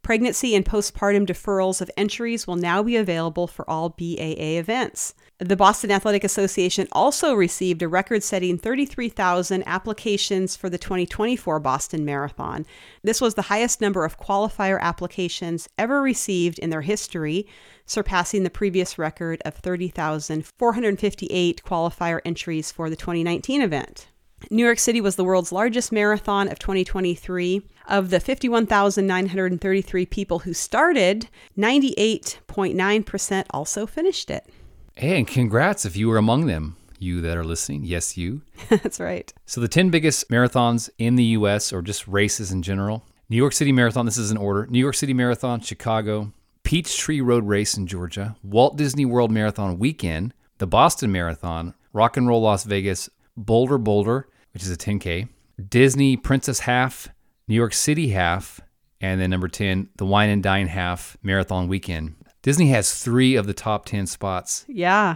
[0.06, 5.16] Pregnancy and postpartum deferrals of entries will now be available for all BAA events.
[5.39, 12.06] The Boston Athletic Association also received a record setting 33,000 applications for the 2024 Boston
[12.06, 12.68] Marathon.
[13.01, 17.47] This was the highest number of qualifier applications ever received in their history,
[17.88, 24.10] surpassing the previous record of 30,458 qualifier entries for the 2019 event.
[24.51, 27.64] New York City was the world's largest marathon of 2023.
[27.88, 34.49] Of the 51,933 people who started, 98.9% also finished it.
[34.95, 37.83] Hey, and congrats if you were among them, you that are listening.
[37.83, 38.41] Yes, you.
[38.69, 39.31] That's right.
[39.45, 43.53] So, the 10 biggest marathons in the US, or just races in general New York
[43.53, 46.31] City Marathon, this is in order New York City Marathon, Chicago,
[46.63, 52.27] Peachtree Road Race in Georgia, Walt Disney World Marathon Weekend, the Boston Marathon, Rock and
[52.27, 55.27] Roll Las Vegas, Bolder Boulder, which is a 10K,
[55.69, 57.09] Disney Princess Half,
[57.48, 58.62] New York City Half,
[59.02, 62.16] and then number 10, the Wine and Dine Half Marathon Weekend.
[62.41, 64.66] Disney has three of the top 10 spots.
[64.68, 65.16] Yeah.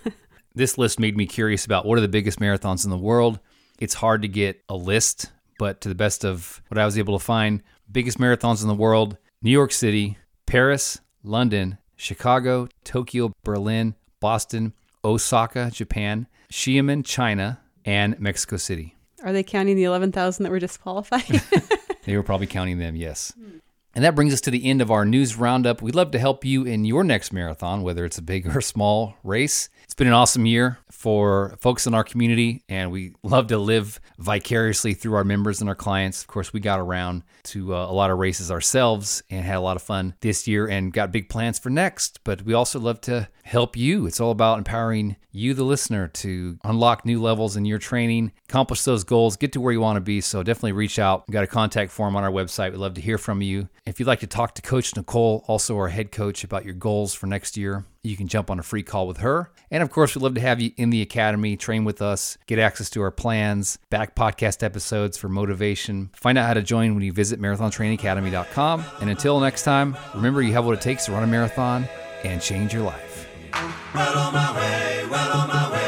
[0.54, 3.38] this list made me curious about what are the biggest marathons in the world.
[3.78, 7.18] It's hard to get a list, but to the best of what I was able
[7.18, 10.16] to find, biggest marathons in the world New York City,
[10.46, 14.72] Paris, London, Chicago, Tokyo, Berlin, Boston,
[15.04, 18.93] Osaka, Japan, Xiamen, China, and Mexico City.
[19.24, 21.22] Are they counting the 11,000 that were disqualified?
[22.04, 23.32] they were probably counting them, yes.
[23.36, 23.58] Hmm.
[23.94, 25.80] And that brings us to the end of our news roundup.
[25.80, 29.14] We'd love to help you in your next marathon, whether it's a big or small
[29.22, 29.68] race.
[29.84, 34.00] It's been an awesome year for folks in our community, and we love to live
[34.18, 36.22] vicariously through our members and our clients.
[36.22, 39.60] Of course, we got around to uh, a lot of races ourselves and had a
[39.60, 42.20] lot of fun this year and got big plans for next.
[42.24, 44.06] But we also love to help you.
[44.06, 48.82] It's all about empowering you, the listener, to unlock new levels in your training, accomplish
[48.82, 50.22] those goals, get to where you want to be.
[50.22, 51.24] So definitely reach out.
[51.28, 52.70] We've got a contact form on our website.
[52.70, 53.68] We'd love to hear from you.
[53.86, 57.12] If you'd like to talk to Coach Nicole, also our head coach, about your goals
[57.12, 59.50] for next year, you can jump on a free call with her.
[59.70, 62.58] And of course, we'd love to have you in the academy, train with us, get
[62.58, 66.08] access to our plans, back podcast episodes for motivation.
[66.16, 68.84] Find out how to join when you visit marathontrainingacademy.com.
[69.02, 71.86] And until next time, remember you have what it takes to run a marathon
[72.24, 73.28] and change your life.
[73.52, 75.83] Pedal on my way, well